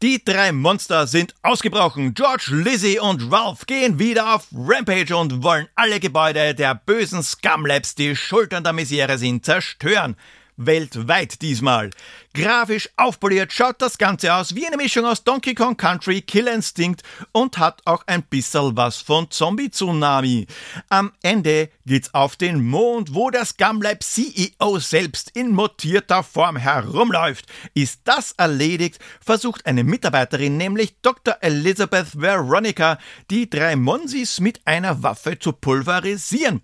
Die 0.00 0.24
drei 0.24 0.52
Monster 0.52 1.08
sind 1.08 1.34
ausgebrochen. 1.42 2.14
George, 2.14 2.50
Lizzie 2.52 3.00
und 3.00 3.32
Ralph 3.32 3.66
gehen 3.66 3.98
wieder 3.98 4.32
auf 4.36 4.46
Rampage 4.56 5.16
und 5.16 5.42
wollen 5.42 5.66
alle 5.74 5.98
Gebäude 5.98 6.54
der 6.54 6.76
bösen 6.76 7.20
Scumlabs, 7.20 7.96
die 7.96 8.14
Schultern 8.14 8.62
der 8.62 8.72
Misere 8.72 9.18
sind, 9.18 9.44
zerstören 9.44 10.14
weltweit 10.58 11.40
diesmal. 11.40 11.90
Grafisch 12.34 12.90
aufpoliert 12.96 13.52
schaut 13.52 13.80
das 13.80 13.96
Ganze 13.96 14.34
aus 14.34 14.54
wie 14.54 14.66
eine 14.66 14.76
Mischung 14.76 15.06
aus 15.06 15.24
Donkey 15.24 15.54
Kong 15.54 15.76
Country, 15.76 16.20
Kill 16.20 16.46
Instinct 16.46 17.02
und 17.32 17.58
hat 17.58 17.80
auch 17.84 18.04
ein 18.06 18.22
bisschen 18.22 18.76
was 18.76 18.98
von 18.98 19.30
Zombie 19.30 19.70
Tsunami. 19.70 20.46
Am 20.88 21.12
Ende 21.22 21.70
geht's 21.86 22.12
auf 22.12 22.36
den 22.36 22.64
Mond, 22.66 23.14
wo 23.14 23.30
das 23.30 23.50
Scumlab 23.50 24.02
CEO 24.02 24.78
selbst 24.78 25.30
in 25.34 25.52
mutierter 25.52 26.22
Form 26.22 26.56
herumläuft. 26.56 27.46
Ist 27.74 28.02
das 28.04 28.32
erledigt, 28.32 28.98
versucht 29.24 29.64
eine 29.66 29.84
Mitarbeiterin, 29.84 30.56
nämlich 30.56 31.00
Dr. 31.00 31.36
Elizabeth 31.40 32.20
Veronica, 32.20 32.98
die 33.30 33.48
drei 33.48 33.76
Monsis 33.76 34.40
mit 34.40 34.60
einer 34.66 35.02
Waffe 35.02 35.38
zu 35.38 35.52
pulverisieren 35.52 36.62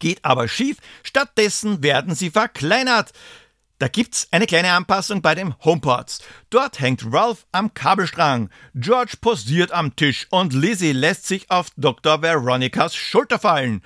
geht 0.00 0.24
aber 0.24 0.48
schief, 0.48 0.78
stattdessen 1.04 1.82
werden 1.82 2.16
sie 2.16 2.30
verkleinert. 2.30 3.12
Da 3.78 3.88
gibt's 3.88 4.28
eine 4.30 4.46
kleine 4.46 4.72
Anpassung 4.72 5.22
bei 5.22 5.34
den 5.34 5.54
Homeports. 5.64 6.20
Dort 6.50 6.80
hängt 6.80 7.02
Ralph 7.10 7.46
am 7.50 7.72
Kabelstrang, 7.72 8.50
George 8.74 9.14
posiert 9.20 9.72
am 9.72 9.96
Tisch 9.96 10.26
und 10.30 10.52
Lizzie 10.52 10.92
lässt 10.92 11.26
sich 11.26 11.50
auf 11.50 11.68
Dr. 11.76 12.20
Veronicas 12.20 12.94
Schulter 12.94 13.38
fallen. 13.38 13.82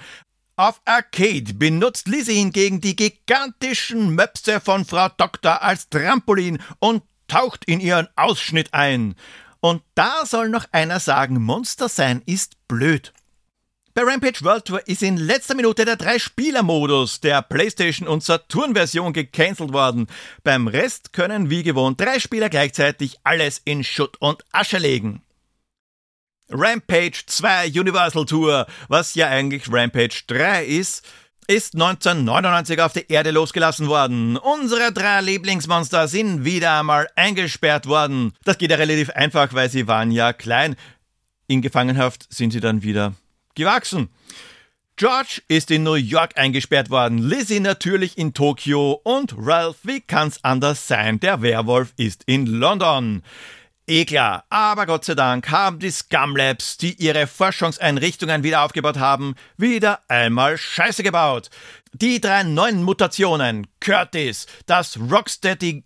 Auf 0.56 0.80
Arcade 0.84 1.54
benutzt 1.54 2.08
Lizzie 2.08 2.34
hingegen 2.34 2.80
die 2.80 2.96
gigantischen 2.96 4.14
Möpse 4.14 4.60
von 4.60 4.84
Frau 4.84 5.08
Doktor 5.16 5.62
als 5.62 5.88
Trampolin 5.88 6.60
und 6.80 7.02
taucht 7.28 7.64
in 7.64 7.80
ihren 7.80 8.08
Ausschnitt 8.16 8.74
ein. 8.74 9.14
Und 9.60 9.82
da 9.94 10.26
soll 10.26 10.48
noch 10.48 10.66
einer 10.72 11.00
sagen, 11.00 11.42
Monster 11.42 11.88
sein 11.88 12.20
ist 12.26 12.56
blöd. 12.68 13.12
Bei 13.96 14.02
Rampage 14.02 14.42
World 14.42 14.64
Tour 14.64 14.88
ist 14.88 15.04
in 15.04 15.16
letzter 15.16 15.54
Minute 15.54 15.84
der 15.84 15.94
Drei-Spieler-Modus 15.94 17.20
der 17.20 17.42
PlayStation- 17.42 18.08
und 18.08 18.24
Saturn-Version 18.24 19.12
gecancelt 19.12 19.72
worden. 19.72 20.08
Beim 20.42 20.66
Rest 20.66 21.12
können 21.12 21.48
wie 21.48 21.62
gewohnt 21.62 22.00
drei 22.00 22.18
Spieler 22.18 22.48
gleichzeitig 22.48 23.20
alles 23.22 23.62
in 23.64 23.84
Schutt 23.84 24.16
und 24.18 24.44
Asche 24.50 24.78
legen. 24.78 25.22
Rampage 26.50 27.22
2 27.24 27.68
Universal 27.68 28.26
Tour, 28.26 28.66
was 28.88 29.14
ja 29.14 29.28
eigentlich 29.28 29.72
Rampage 29.72 30.24
3 30.26 30.64
ist, 30.64 31.06
ist 31.46 31.74
1999 31.74 32.80
auf 32.80 32.94
der 32.94 33.08
Erde 33.10 33.30
losgelassen 33.30 33.86
worden. 33.86 34.36
Unsere 34.36 34.92
drei 34.92 35.20
Lieblingsmonster 35.20 36.08
sind 36.08 36.44
wieder 36.44 36.80
einmal 36.80 37.08
eingesperrt 37.14 37.86
worden. 37.86 38.32
Das 38.42 38.58
geht 38.58 38.72
ja 38.72 38.76
relativ 38.76 39.10
einfach, 39.10 39.54
weil 39.54 39.70
sie 39.70 39.86
waren 39.86 40.10
ja 40.10 40.32
klein. 40.32 40.74
In 41.46 41.62
Gefangenhaft 41.62 42.26
sind 42.28 42.50
sie 42.50 42.60
dann 42.60 42.82
wieder 42.82 43.14
gewachsen. 43.54 44.08
George 44.96 45.42
ist 45.48 45.72
in 45.72 45.82
New 45.82 45.94
York 45.94 46.38
eingesperrt 46.38 46.88
worden, 46.88 47.18
Lizzie 47.18 47.58
natürlich 47.58 48.16
in 48.16 48.32
Tokio 48.32 49.00
und 49.02 49.34
Ralph, 49.36 49.78
wie 49.82 50.00
kann's 50.00 50.38
anders 50.44 50.86
sein, 50.86 51.18
der 51.18 51.42
Werwolf 51.42 51.92
ist 51.96 52.22
in 52.26 52.46
London. 52.46 53.24
Eh 53.86 54.06
klar, 54.06 54.44
aber 54.48 54.86
Gott 54.86 55.04
sei 55.04 55.14
Dank 55.14 55.50
haben 55.50 55.78
die 55.78 55.90
Scumlabs, 55.90 56.78
die 56.78 56.94
ihre 56.94 57.26
Forschungseinrichtungen 57.26 58.42
wieder 58.42 58.62
aufgebaut 58.62 58.98
haben, 58.98 59.34
wieder 59.58 60.00
einmal 60.08 60.56
Scheiße 60.56 61.02
gebaut. 61.02 61.50
Die 61.92 62.20
drei 62.20 62.44
neuen 62.44 62.82
Mutationen, 62.82 63.66
Curtis, 63.80 64.46
das 64.66 64.98
Rocksteady, 64.98 65.84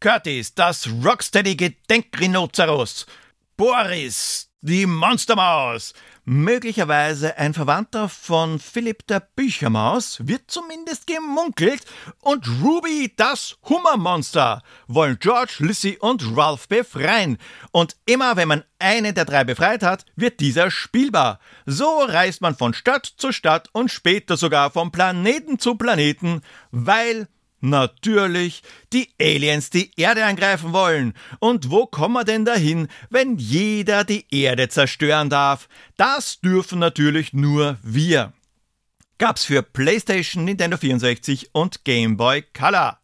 Curtis, 0.00 0.54
das 0.54 0.88
Rocksteady 1.02 1.56
Gedenkrhinoceros, 1.56 3.06
Boris, 3.56 4.50
die 4.60 4.86
Monstermaus. 4.86 5.92
Möglicherweise 6.26 7.36
ein 7.36 7.52
Verwandter 7.52 8.08
von 8.08 8.58
Philipp 8.58 9.06
der 9.06 9.20
Büchermaus, 9.20 10.26
wird 10.26 10.50
zumindest 10.50 11.06
gemunkelt. 11.06 11.82
Und 12.22 12.48
Ruby, 12.62 13.12
das 13.14 13.58
Hummermonster, 13.68 14.62
wollen 14.86 15.18
George, 15.20 15.56
Lissy 15.58 15.98
und 16.00 16.24
Ralph 16.34 16.66
befreien. 16.66 17.36
Und 17.72 17.96
immer 18.06 18.36
wenn 18.36 18.48
man 18.48 18.64
einen 18.78 19.14
der 19.14 19.26
drei 19.26 19.44
befreit 19.44 19.82
hat, 19.82 20.06
wird 20.16 20.40
dieser 20.40 20.70
spielbar. 20.70 21.40
So 21.66 22.00
reist 22.00 22.40
man 22.40 22.56
von 22.56 22.72
Stadt 22.72 23.04
zu 23.04 23.30
Stadt 23.30 23.68
und 23.72 23.90
später 23.90 24.38
sogar 24.38 24.70
vom 24.70 24.92
Planeten 24.92 25.58
zu 25.58 25.74
Planeten, 25.74 26.40
weil 26.70 27.28
Natürlich, 27.66 28.62
die 28.92 29.08
Aliens 29.18 29.70
die 29.70 29.90
Erde 29.96 30.26
angreifen 30.26 30.74
wollen. 30.74 31.14
Und 31.38 31.70
wo 31.70 31.86
kommen 31.86 32.12
wir 32.12 32.24
denn 32.24 32.44
dahin, 32.44 32.88
wenn 33.08 33.38
jeder 33.38 34.04
die 34.04 34.26
Erde 34.30 34.68
zerstören 34.68 35.30
darf? 35.30 35.66
Das 35.96 36.40
dürfen 36.40 36.78
natürlich 36.78 37.32
nur 37.32 37.78
wir. 37.82 38.34
Gab's 39.16 39.46
für 39.46 39.62
PlayStation, 39.62 40.44
Nintendo 40.44 40.76
64 40.76 41.54
und 41.54 41.86
Game 41.86 42.18
Boy 42.18 42.44
Color. 42.52 42.98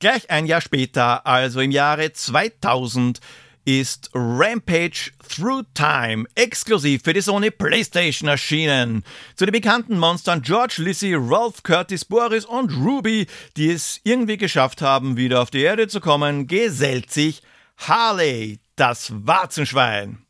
Gleich 0.00 0.28
ein 0.28 0.46
Jahr 0.46 0.60
später, 0.60 1.24
also 1.24 1.60
im 1.60 1.70
Jahre 1.70 2.12
2000, 2.12 3.20
ist 3.68 4.08
Rampage 4.14 5.10
Through 5.28 5.64
Time 5.74 6.24
exklusiv 6.34 7.02
für 7.04 7.12
die 7.12 7.20
Sony 7.20 7.50
PlayStation 7.50 8.26
erschienen. 8.26 9.04
Zu 9.36 9.44
den 9.44 9.52
bekannten 9.52 9.98
Monstern 9.98 10.40
George, 10.40 10.76
Lizzie, 10.78 11.14
Ralph, 11.14 11.62
Curtis, 11.62 12.06
Boris 12.06 12.46
und 12.46 12.72
Ruby, 12.72 13.26
die 13.58 13.70
es 13.70 14.00
irgendwie 14.04 14.38
geschafft 14.38 14.80
haben, 14.80 15.18
wieder 15.18 15.42
auf 15.42 15.50
die 15.50 15.60
Erde 15.60 15.86
zu 15.86 16.00
kommen, 16.00 16.46
gesellt 16.46 17.10
sich 17.10 17.42
Harley, 17.76 18.58
das 18.76 19.12
Warzenschwein. 19.14 20.24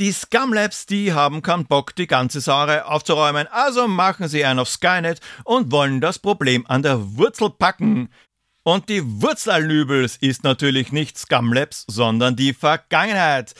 Die 0.00 0.10
Scumlabs, 0.10 0.86
die 0.86 1.12
haben 1.12 1.42
keinen 1.42 1.66
Bock, 1.66 1.94
die 1.94 2.08
ganze 2.08 2.40
Sache 2.40 2.86
aufzuräumen, 2.86 3.46
also 3.52 3.86
machen 3.86 4.26
sie 4.26 4.44
einen 4.44 4.58
auf 4.58 4.68
Skynet 4.68 5.20
und 5.44 5.70
wollen 5.70 6.00
das 6.00 6.18
Problem 6.18 6.66
an 6.66 6.82
der 6.82 7.16
Wurzel 7.16 7.50
packen. 7.50 8.08
Und 8.62 8.88
die 8.88 9.02
Wurzel 9.22 9.50
allen 9.50 9.70
Übels 9.70 10.16
ist 10.16 10.44
natürlich 10.44 10.92
nicht 10.92 11.18
Scumlabs, 11.18 11.84
sondern 11.88 12.36
die 12.36 12.52
Vergangenheit. 12.52 13.54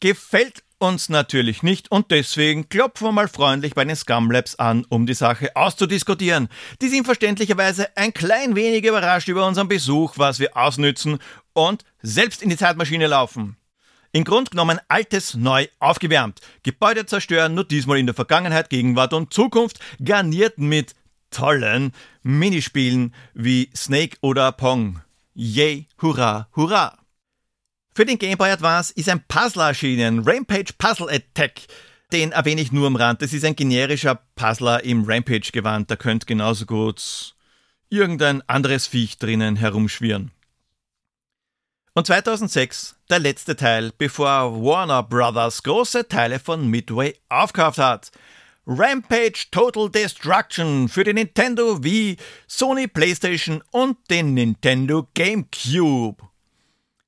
Gefällt 0.00 0.64
uns 0.78 1.08
natürlich 1.08 1.62
nicht 1.62 1.90
und 1.90 2.10
deswegen 2.10 2.68
klopfen 2.68 3.06
wir 3.06 3.12
mal 3.12 3.28
freundlich 3.28 3.74
bei 3.74 3.84
den 3.84 3.96
Scumlabs 3.96 4.56
an, 4.56 4.84
um 4.88 5.06
die 5.06 5.14
Sache 5.14 5.54
auszudiskutieren. 5.54 6.48
Die 6.82 6.88
sind 6.88 7.04
verständlicherweise 7.04 7.96
ein 7.96 8.12
klein 8.12 8.56
wenig 8.56 8.84
überrascht 8.84 9.28
über 9.28 9.46
unseren 9.46 9.68
Besuch, 9.68 10.14
was 10.16 10.38
wir 10.38 10.56
ausnützen 10.56 11.18
und 11.52 11.84
selbst 12.02 12.42
in 12.42 12.50
die 12.50 12.56
Zeitmaschine 12.56 13.06
laufen. 13.06 13.56
Im 14.12 14.24
Grunde 14.24 14.50
genommen 14.50 14.78
altes 14.88 15.34
neu 15.34 15.66
aufgewärmt. 15.80 16.40
Gebäude 16.62 17.04
zerstören, 17.04 17.54
nur 17.54 17.64
diesmal 17.64 17.98
in 17.98 18.06
der 18.06 18.14
Vergangenheit, 18.14 18.70
Gegenwart 18.70 19.12
und 19.12 19.32
Zukunft, 19.32 19.80
garniert 20.02 20.58
mit 20.58 20.94
tollen 21.34 21.92
Minispielen 22.22 23.14
wie 23.34 23.70
Snake 23.74 24.16
oder 24.20 24.52
Pong. 24.52 25.02
Yay, 25.34 25.88
hurra, 26.00 26.48
hurra! 26.56 26.98
Für 27.94 28.06
den 28.06 28.18
Game 28.18 28.38
Boy 28.38 28.50
Advance 28.50 28.92
ist 28.94 29.08
ein 29.08 29.24
Puzzler 29.28 29.68
erschienen, 29.68 30.26
Rampage 30.26 30.72
Puzzle 30.78 31.10
Attack. 31.10 31.60
Den 32.12 32.32
erwähne 32.32 32.60
ich 32.60 32.72
nur 32.72 32.86
am 32.86 32.96
Rand. 32.96 33.22
Das 33.22 33.32
ist 33.32 33.44
ein 33.44 33.56
generischer 33.56 34.20
Puzzler 34.36 34.84
im 34.84 35.04
Rampage-Gewand. 35.04 35.90
Da 35.90 35.96
könnte 35.96 36.26
genauso 36.26 36.66
gut 36.66 37.34
irgendein 37.88 38.42
anderes 38.48 38.86
Viech 38.86 39.18
drinnen 39.18 39.56
herumschwirren. 39.56 40.30
Und 41.94 42.06
2006 42.06 42.96
der 43.08 43.20
letzte 43.20 43.54
Teil, 43.54 43.92
bevor 43.96 44.60
Warner 44.60 45.04
Brothers 45.04 45.62
große 45.62 46.08
Teile 46.08 46.40
von 46.40 46.68
Midway 46.68 47.14
aufkauft 47.28 47.78
hat. 47.78 48.10
Rampage 48.66 49.46
Total 49.50 49.90
Destruction 49.90 50.88
für 50.88 51.04
den 51.04 51.16
Nintendo 51.16 51.82
Wii, 51.84 52.16
Sony 52.46 52.88
PlayStation 52.88 53.62
und 53.70 53.98
den 54.10 54.32
Nintendo 54.34 55.06
GameCube. 55.14 56.16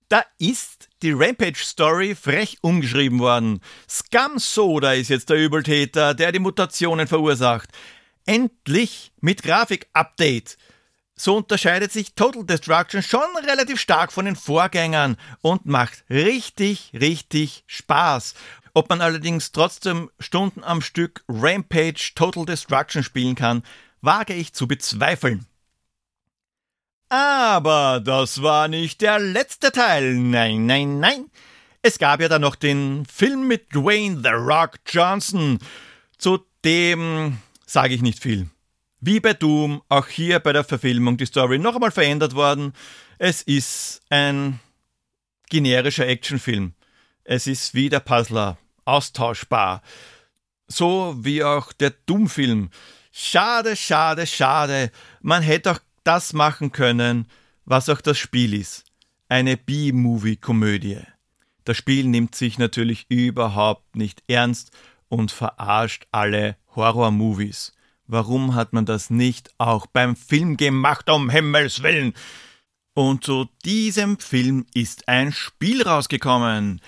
Da 0.08 0.24
ist 0.38 0.88
die 1.02 1.12
Rampage 1.12 1.64
Story 1.64 2.14
frech 2.14 2.58
umgeschrieben 2.60 3.18
worden. 3.18 3.60
Scum 3.88 4.38
Soda 4.38 4.92
ist 4.92 5.08
jetzt 5.08 5.30
der 5.30 5.38
Übeltäter, 5.38 6.14
der 6.14 6.30
die 6.30 6.38
Mutationen 6.38 7.08
verursacht. 7.08 7.70
Endlich 8.26 9.12
mit 9.20 9.42
Grafik-Update. 9.42 10.58
So 11.16 11.38
unterscheidet 11.38 11.90
sich 11.90 12.14
Total 12.14 12.44
Destruction 12.44 13.02
schon 13.02 13.34
relativ 13.48 13.80
stark 13.80 14.12
von 14.12 14.26
den 14.26 14.36
Vorgängern 14.36 15.16
und 15.40 15.64
macht 15.64 16.04
richtig, 16.10 16.92
richtig 16.92 17.64
Spaß. 17.66 18.34
Ob 18.76 18.90
man 18.90 19.00
allerdings 19.00 19.52
trotzdem 19.52 20.10
Stunden 20.20 20.62
am 20.62 20.82
Stück 20.82 21.24
Rampage 21.30 22.12
Total 22.14 22.44
Destruction 22.44 23.02
spielen 23.02 23.34
kann, 23.34 23.62
wage 24.02 24.34
ich 24.34 24.52
zu 24.52 24.68
bezweifeln. 24.68 25.46
Aber 27.08 28.02
das 28.04 28.42
war 28.42 28.68
nicht 28.68 29.00
der 29.00 29.18
letzte 29.18 29.72
Teil. 29.72 30.16
Nein, 30.16 30.66
nein, 30.66 31.00
nein. 31.00 31.30
Es 31.80 31.98
gab 31.98 32.20
ja 32.20 32.28
dann 32.28 32.42
noch 32.42 32.54
den 32.54 33.06
Film 33.06 33.48
mit 33.48 33.74
Dwayne 33.74 34.20
The 34.22 34.34
Rock 34.34 34.72
Johnson. 34.86 35.58
Zu 36.18 36.44
dem 36.62 37.38
sage 37.64 37.94
ich 37.94 38.02
nicht 38.02 38.20
viel. 38.20 38.50
Wie 39.00 39.20
bei 39.20 39.32
Doom, 39.32 39.80
auch 39.88 40.08
hier 40.08 40.38
bei 40.38 40.52
der 40.52 40.64
Verfilmung 40.64 41.16
die 41.16 41.24
Story 41.24 41.58
noch 41.58 41.76
einmal 41.76 41.92
verändert 41.92 42.34
worden. 42.34 42.74
Es 43.16 43.40
ist 43.40 44.02
ein 44.10 44.60
generischer 45.48 46.06
Actionfilm. 46.06 46.74
Es 47.24 47.46
ist 47.46 47.72
wie 47.72 47.88
der 47.88 48.00
Puzzler 48.00 48.58
austauschbar. 48.87 49.83
So 50.68 51.14
wie 51.18 51.44
auch 51.44 51.72
der 51.72 51.90
Doom-Film. 52.07 52.70
Schade, 53.12 53.77
schade, 53.77 54.27
schade. 54.27 54.90
Man 55.20 55.42
hätte 55.42 55.72
auch 55.72 55.79
das 56.05 56.33
machen 56.33 56.72
können, 56.72 57.29
was 57.64 57.88
auch 57.88 58.01
das 58.01 58.18
Spiel 58.18 58.55
ist. 58.55 58.85
Eine 59.29 59.57
B-Movie-Komödie. 59.57 61.01
Das 61.64 61.77
Spiel 61.77 62.07
nimmt 62.07 62.35
sich 62.35 62.59
natürlich 62.59 63.07
überhaupt 63.09 63.96
nicht 63.96 64.22
ernst 64.29 64.70
und 65.09 65.33
verarscht 65.33 66.07
alle 66.12 66.57
Horror-Movies. 66.75 67.72
Warum 68.07 68.55
hat 68.55 68.72
man 68.72 68.87
das 68.87 69.11
nicht 69.11 69.51
auch 69.59 69.87
beim 69.87 70.14
Film 70.14 70.57
gemacht, 70.57 71.11
um 71.11 71.29
Himmels 71.29 71.83
Willen? 71.83 72.14
Und 72.94 73.25
zu 73.25 73.49
diesem 73.64 74.18
Film 74.18 74.64
ist 74.75 75.09
ein 75.09 75.33
Spiel 75.33 75.83
rausgekommen. 75.83 76.81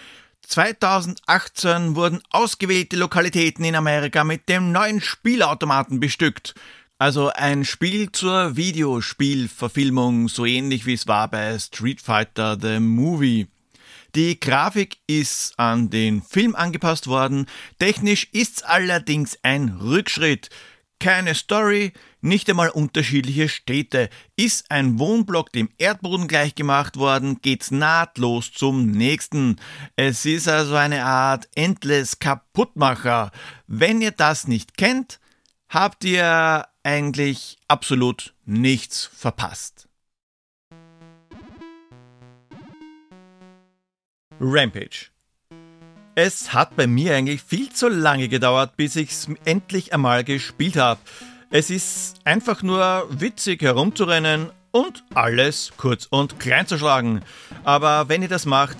2018 0.49 1.95
wurden 1.95 2.23
ausgewählte 2.31 2.97
Lokalitäten 2.97 3.65
in 3.65 3.75
Amerika 3.75 4.25
mit 4.25 4.49
dem 4.49 4.73
neuen 4.73 5.03
Spielautomaten 5.03 6.01
bestückt. 6.01 6.55
Also 6.97 7.29
ein 7.29 7.67
Spiel 7.67 8.11
zur 8.11 8.57
Videospielverfilmung, 8.57 10.29
so 10.29 10.47
ähnlich 10.47 10.87
wie 10.87 10.95
es 10.95 11.07
war 11.07 11.29
bei 11.29 11.59
Street 11.59 12.01
Fighter 12.01 12.59
The 12.61 12.81
Movie. 12.81 13.47
Die 14.15 14.41
Grafik 14.41 14.97
ist 15.07 15.53
an 15.59 15.91
den 15.91 16.23
Film 16.23 16.57
angepasst 16.57 17.09
worden, 17.09 17.45
technisch 17.79 18.29
ist's 18.33 18.63
allerdings 18.63 19.39
ein 19.43 19.69
Rückschritt. 19.69 20.49
Keine 21.01 21.37
Story, 21.37 21.93
nicht 22.21 22.51
einmal 22.51 22.71
unterschiedliche 22.71 23.49
Städte. 23.49 24.11
Ist 24.37 24.71
ein 24.71 24.99
Wohnblock 24.99 25.53
dem 25.53 25.71
Erdboden 25.79 26.27
gleichgemacht 26.27 26.97
worden, 26.97 27.41
geht's 27.41 27.71
nahtlos 27.71 28.53
zum 28.53 28.91
nächsten. 28.91 29.61
Es 29.95 30.25
ist 30.27 30.49
also 30.49 30.75
eine 30.75 31.05
Art 31.05 31.49
Endless 31.55 32.19
Kaputtmacher. 32.19 33.31
Wenn 33.69 34.01
ihr 34.01 34.11
das 34.11 34.49
nicht 34.49 34.77
kennt, 34.77 35.21
habt 35.69 36.05
ihr 36.05 36.67
eigentlich 36.83 37.59
absolut 37.69 38.35
nichts 38.45 39.09
verpasst. 39.15 39.89
Rampage. 44.41 45.11
Es 46.21 46.53
hat 46.53 46.75
bei 46.75 46.89
mir 46.89 47.15
eigentlich 47.15 47.45
viel 47.45 47.71
zu 47.71 47.87
lange 47.87 48.27
gedauert, 48.27 48.77
bis 48.77 48.97
ich's 48.97 49.29
endlich 49.45 49.93
einmal 49.93 50.25
gespielt 50.25 50.77
habe. 50.77 50.99
Es 51.49 51.71
ist 51.71 52.17
einfach 52.25 52.65
nur 52.65 53.07
witzig 53.09 53.63
herumzurennen 53.63 54.51
und 54.73 55.05
alles 55.15 55.71
kurz 55.77 56.07
und 56.11 56.41
klein 56.41 56.67
zu 56.67 56.77
schlagen. 56.77 57.21
Aber 57.63 58.09
wenn 58.09 58.23
ihr 58.23 58.29
das 58.29 58.47
macht, 58.47 58.79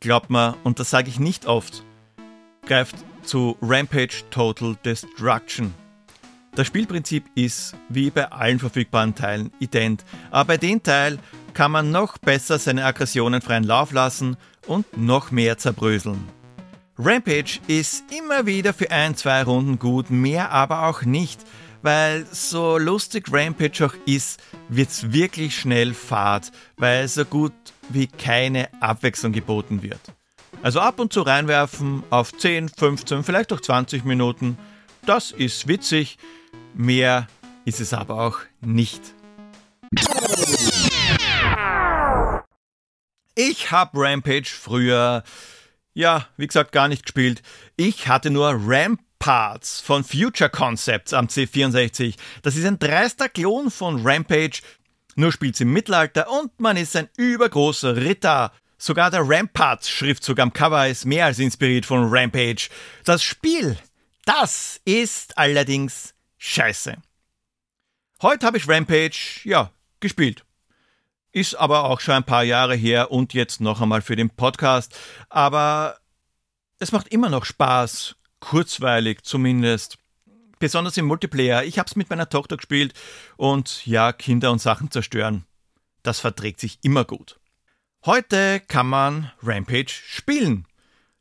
glaubt 0.00 0.30
mir, 0.30 0.56
und 0.64 0.80
das 0.80 0.88
sage 0.88 1.10
ich 1.10 1.20
nicht 1.20 1.44
oft, 1.44 1.84
greift 2.64 2.96
zu 3.24 3.58
Rampage 3.60 4.22
Total 4.30 4.74
Destruction. 4.82 5.74
Das 6.54 6.66
Spielprinzip 6.66 7.26
ist 7.34 7.76
wie 7.90 8.08
bei 8.08 8.32
allen 8.32 8.58
verfügbaren 8.58 9.14
Teilen 9.14 9.52
ident, 9.60 10.02
aber 10.30 10.54
bei 10.54 10.56
dem 10.56 10.82
Teil 10.82 11.18
kann 11.52 11.72
man 11.72 11.90
noch 11.90 12.16
besser 12.16 12.58
seine 12.58 12.86
Aggressionen 12.86 13.42
freien 13.42 13.64
Lauf 13.64 13.92
lassen 13.92 14.38
und 14.66 14.96
noch 14.96 15.30
mehr 15.30 15.58
zerbröseln. 15.58 16.39
Rampage 17.02 17.60
ist 17.66 18.04
immer 18.12 18.44
wieder 18.46 18.74
für 18.74 18.90
ein, 18.90 19.16
zwei 19.16 19.42
Runden 19.42 19.78
gut, 19.78 20.10
mehr 20.10 20.50
aber 20.50 20.86
auch 20.86 21.02
nicht 21.02 21.40
weil 21.82 22.26
so 22.30 22.78
lustig 22.78 23.26
Rampage 23.30 23.86
auch 23.86 23.94
ist, 24.06 24.40
wird's 24.68 25.12
wirklich 25.12 25.56
schnell 25.56 25.94
fad, 25.94 26.52
weil 26.76 27.08
so 27.08 27.24
gut 27.24 27.52
wie 27.88 28.06
keine 28.06 28.68
Abwechslung 28.80 29.32
geboten 29.32 29.82
wird. 29.82 30.00
Also 30.62 30.80
ab 30.80 30.98
und 31.00 31.12
zu 31.12 31.22
reinwerfen 31.22 32.02
auf 32.10 32.36
10, 32.36 32.68
15, 32.68 33.24
vielleicht 33.24 33.52
auch 33.52 33.60
20 33.60 34.04
Minuten. 34.04 34.58
Das 35.06 35.30
ist 35.30 35.66
witzig. 35.68 36.18
Mehr 36.74 37.26
ist 37.64 37.80
es 37.80 37.94
aber 37.94 38.20
auch 38.20 38.38
nicht. 38.60 39.00
Ich 43.34 43.70
habe 43.70 43.90
Rampage 43.94 44.50
früher, 44.50 45.22
ja, 46.00 46.26
wie 46.36 46.46
gesagt, 46.46 46.72
gar 46.72 46.88
nicht 46.88 47.04
gespielt. 47.04 47.42
Ich 47.76 48.08
hatte 48.08 48.30
nur 48.30 48.56
Ramparts 48.58 49.80
von 49.80 50.02
Future 50.02 50.50
Concepts 50.50 51.12
am 51.12 51.26
C64. 51.26 52.16
Das 52.42 52.56
ist 52.56 52.64
ein 52.64 52.78
dreister 52.78 53.28
Klon 53.28 53.70
von 53.70 54.00
Rampage, 54.04 54.62
nur 55.14 55.30
spielt 55.30 55.60
im 55.60 55.72
Mittelalter 55.72 56.30
und 56.30 56.58
man 56.58 56.76
ist 56.76 56.96
ein 56.96 57.08
übergroßer 57.16 57.96
Ritter. 57.96 58.52
Sogar 58.78 59.10
der 59.10 59.28
Ramparts-Schriftzug 59.28 60.38
am 60.38 60.54
Cover 60.54 60.88
ist 60.88 61.04
mehr 61.04 61.26
als 61.26 61.38
inspiriert 61.38 61.84
von 61.84 62.08
Rampage. 62.08 62.70
Das 63.04 63.22
Spiel, 63.22 63.76
das 64.24 64.80
ist 64.86 65.36
allerdings 65.36 66.14
scheiße. 66.38 66.96
Heute 68.22 68.46
habe 68.46 68.56
ich 68.56 68.66
Rampage, 68.66 69.40
ja, 69.44 69.70
gespielt. 70.00 70.44
Ist 71.32 71.54
aber 71.54 71.84
auch 71.84 72.00
schon 72.00 72.14
ein 72.14 72.24
paar 72.24 72.42
Jahre 72.42 72.74
her 72.74 73.12
und 73.12 73.34
jetzt 73.34 73.60
noch 73.60 73.80
einmal 73.80 74.02
für 74.02 74.16
den 74.16 74.30
Podcast. 74.30 74.98
Aber 75.28 75.98
es 76.80 76.92
macht 76.92 77.08
immer 77.08 77.28
noch 77.28 77.44
Spaß, 77.44 78.16
kurzweilig 78.40 79.22
zumindest. 79.22 79.98
Besonders 80.58 80.96
im 80.96 81.06
Multiplayer. 81.06 81.64
Ich 81.64 81.78
habe 81.78 81.86
es 81.86 81.96
mit 81.96 82.10
meiner 82.10 82.28
Tochter 82.28 82.56
gespielt 82.56 82.94
und 83.36 83.86
ja, 83.86 84.12
Kinder 84.12 84.50
und 84.50 84.60
Sachen 84.60 84.90
zerstören. 84.90 85.44
Das 86.02 86.20
verträgt 86.20 86.60
sich 86.60 86.78
immer 86.82 87.04
gut. 87.04 87.38
Heute 88.04 88.60
kann 88.60 88.86
man 88.86 89.30
Rampage 89.42 89.90
spielen. 89.90 90.66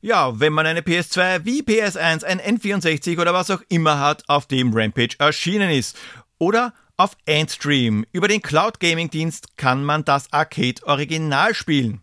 Ja, 0.01 0.39
wenn 0.39 0.53
man 0.53 0.65
eine 0.65 0.79
PS2 0.79 1.43
wie 1.43 1.61
PS1, 1.61 2.23
ein 2.23 2.39
N64 2.39 3.19
oder 3.19 3.33
was 3.33 3.51
auch 3.51 3.61
immer 3.67 3.99
hat, 3.99 4.23
auf 4.29 4.45
dem 4.45 4.73
Rampage 4.73 5.15
erschienen 5.19 5.69
ist. 5.69 5.97
Oder 6.37 6.73
auf 6.99 7.15
Endstream. 7.25 8.05
Über 8.11 8.27
den 8.27 8.41
Cloud 8.41 8.81
Gaming 8.81 9.09
Dienst 9.09 9.55
kann 9.55 9.85
man 9.85 10.03
das 10.03 10.31
Arcade 10.33 10.83
Original 10.83 11.55
spielen. 11.55 12.01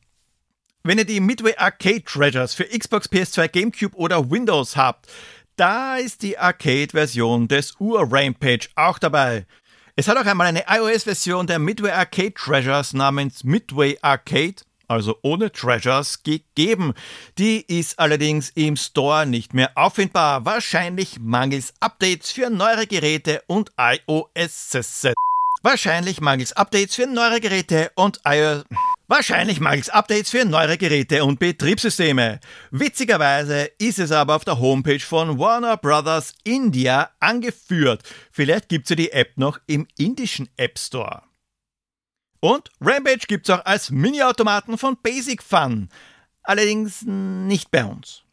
Wenn 0.85 0.96
ihr 0.96 1.04
die 1.04 1.20
Midway 1.20 1.54
Arcade 1.56 2.02
Treasures 2.02 2.54
für 2.54 2.64
Xbox, 2.64 3.06
PS2, 3.11 3.48
GameCube 3.48 3.94
oder 3.94 4.30
Windows 4.30 4.74
habt, 4.74 5.06
da 5.56 5.96
ist 5.96 6.22
die 6.22 6.38
Arcade-Version 6.38 7.46
des 7.46 7.74
Ur-Rampage 7.78 8.68
auch 8.74 8.98
dabei. 8.98 9.44
Es 9.96 10.09
hat 10.09 10.16
auch 10.16 10.24
einmal 10.24 10.46
eine 10.46 10.64
iOS-Version 10.66 11.46
der 11.46 11.59
Midway 11.59 11.90
Arcade 11.90 12.32
Treasures 12.32 12.94
namens 12.94 13.44
Midway 13.44 13.98
Arcade 14.00 14.56
also 14.88 15.18
ohne 15.22 15.53
Treasures, 15.53 16.22
gegeben. 16.22 16.94
Die 17.38 17.64
ist 17.66 17.99
allerdings 17.99 18.51
im 18.51 18.77
Store 18.77 19.27
nicht 19.27 19.55
mehr 19.55 19.70
auffindbar, 19.75 20.44
wahrscheinlich 20.44 21.18
mangels 21.20 21.75
Updates 21.81 22.33
für 22.33 22.51
neuere 22.51 22.87
Geräte 22.87 23.42
und 23.46 23.72
iOS. 23.79 24.77
Wahrscheinlich 25.62 26.20
mangels 26.20 26.53
Updates 26.53 26.94
für 26.94 27.07
neuere 27.07 27.40
Geräte 27.40 27.90
und 27.96 28.20
iOS. 28.25 28.64
Wahrscheinlich 29.09 29.61
mangels 29.61 29.88
Updates 29.88 30.31
für 30.31 30.44
neuere 30.44 30.79
Geräte 30.79 31.25
und 31.25 31.38
Betriebssysteme. 31.38 32.40
Witzigerweise 32.72 33.70
ist 33.79 34.01
es 34.01 34.11
aber 34.11 34.35
auf 34.35 34.44
der 34.44 34.59
Homepage 34.59 35.01
von 35.01 35.38
Warner 35.38 35.77
Brothers 35.77 36.35
India 36.42 37.11
angeführt. 37.20 38.03
Vielleicht 38.33 38.68
gibt 38.68 38.90
es 38.90 38.96
die 38.96 39.12
App 39.12 39.37
noch 39.37 39.59
im 39.66 39.87
indischen 39.96 40.49
App 40.57 40.79
Store. 40.79 41.25
Und 42.40 42.70
Rampage 42.81 43.27
gibt's 43.27 43.51
auch 43.51 43.64
als 43.64 43.90
Mini-Automaten 43.90 44.79
von 44.79 44.96
Basic 45.03 45.42
Fun. 45.42 45.88
Allerdings 46.42 47.03
nicht 47.03 47.70
bei 47.70 47.85
uns. 47.85 48.25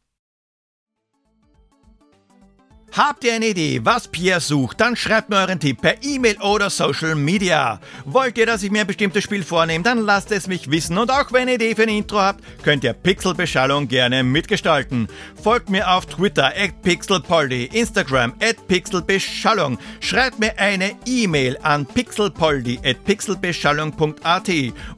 Habt 2.95 3.23
ihr 3.23 3.33
eine 3.33 3.47
Idee, 3.47 3.81
was 3.83 4.07
Pierre 4.07 4.39
sucht, 4.39 4.79
dann 4.79 4.95
schreibt 4.95 5.31
mir 5.31 5.37
euren 5.37 5.59
Tipp 5.59 5.81
per 5.81 6.03
E-Mail 6.03 6.39
oder 6.41 6.69
Social 6.69 7.15
Media. 7.15 7.79
Wollt 8.05 8.37
ihr, 8.37 8.45
dass 8.45 8.61
ich 8.61 8.69
mir 8.69 8.81
ein 8.81 8.87
bestimmtes 8.87 9.23
Spiel 9.23 9.41
vornehme, 9.41 9.83
dann 9.83 9.97
lasst 9.97 10.31
es 10.31 10.45
mich 10.45 10.69
wissen 10.69 10.99
und 10.99 11.09
auch 11.09 11.31
wenn 11.31 11.47
ihr 11.47 11.55
eine 11.55 11.63
Idee 11.63 11.73
für 11.73 11.81
ein 11.81 11.89
Intro 11.89 12.19
habt, 12.19 12.43
könnt 12.61 12.83
ihr 12.83 12.93
Pixelbeschallung 12.93 13.87
gerne 13.87 14.23
mitgestalten. 14.23 15.07
Folgt 15.41 15.71
mir 15.71 15.89
auf 15.89 16.05
Twitter 16.05 16.53
at 16.55 16.83
pixelpoldi, 16.83 17.71
Instagram 17.73 18.33
at 18.39 18.67
pixelbeschallung, 18.67 19.79
schreibt 19.99 20.37
mir 20.37 20.59
eine 20.59 20.91
E-Mail 21.07 21.57
an 21.63 21.87
pixelpoldi 21.87 22.79
at 22.85 23.03
pixelbeschallung.at 23.05 24.51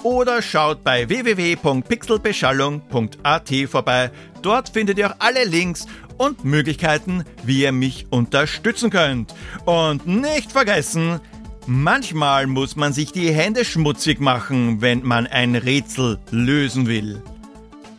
oder 0.03 0.41
schaut 0.41 0.83
bei 0.83 1.07
www.pixelbeschallung.at 1.07 3.53
vorbei. 3.69 4.11
Dort 4.45 4.69
findet 4.69 4.99
ihr 4.99 5.09
auch 5.09 5.15
alle 5.17 5.43
Links 5.45 5.87
und 6.17 6.45
Möglichkeiten, 6.45 7.23
wie 7.43 7.61
ihr 7.61 7.71
mich 7.71 8.07
unterstützen 8.09 8.89
könnt. 8.89 9.33
Und 9.65 10.07
nicht 10.07 10.51
vergessen, 10.51 11.19
manchmal 11.67 12.47
muss 12.47 12.75
man 12.75 12.93
sich 12.93 13.11
die 13.11 13.31
Hände 13.31 13.65
schmutzig 13.65 14.19
machen, 14.19 14.81
wenn 14.81 15.03
man 15.03 15.27
ein 15.27 15.55
Rätsel 15.55 16.19
lösen 16.31 16.87
will. 16.87 17.21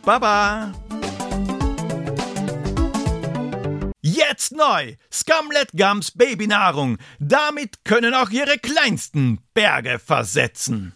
Baba! 0.03 0.73
Jetzt 4.01 4.55
neu! 4.55 4.95
Scumlet 5.11 5.71
Gums 5.75 6.11
Babynahrung. 6.11 6.97
Damit 7.19 7.83
können 7.83 8.13
auch 8.13 8.29
ihre 8.29 8.57
kleinsten 8.57 9.39
Berge 9.53 9.99
versetzen. 9.99 10.93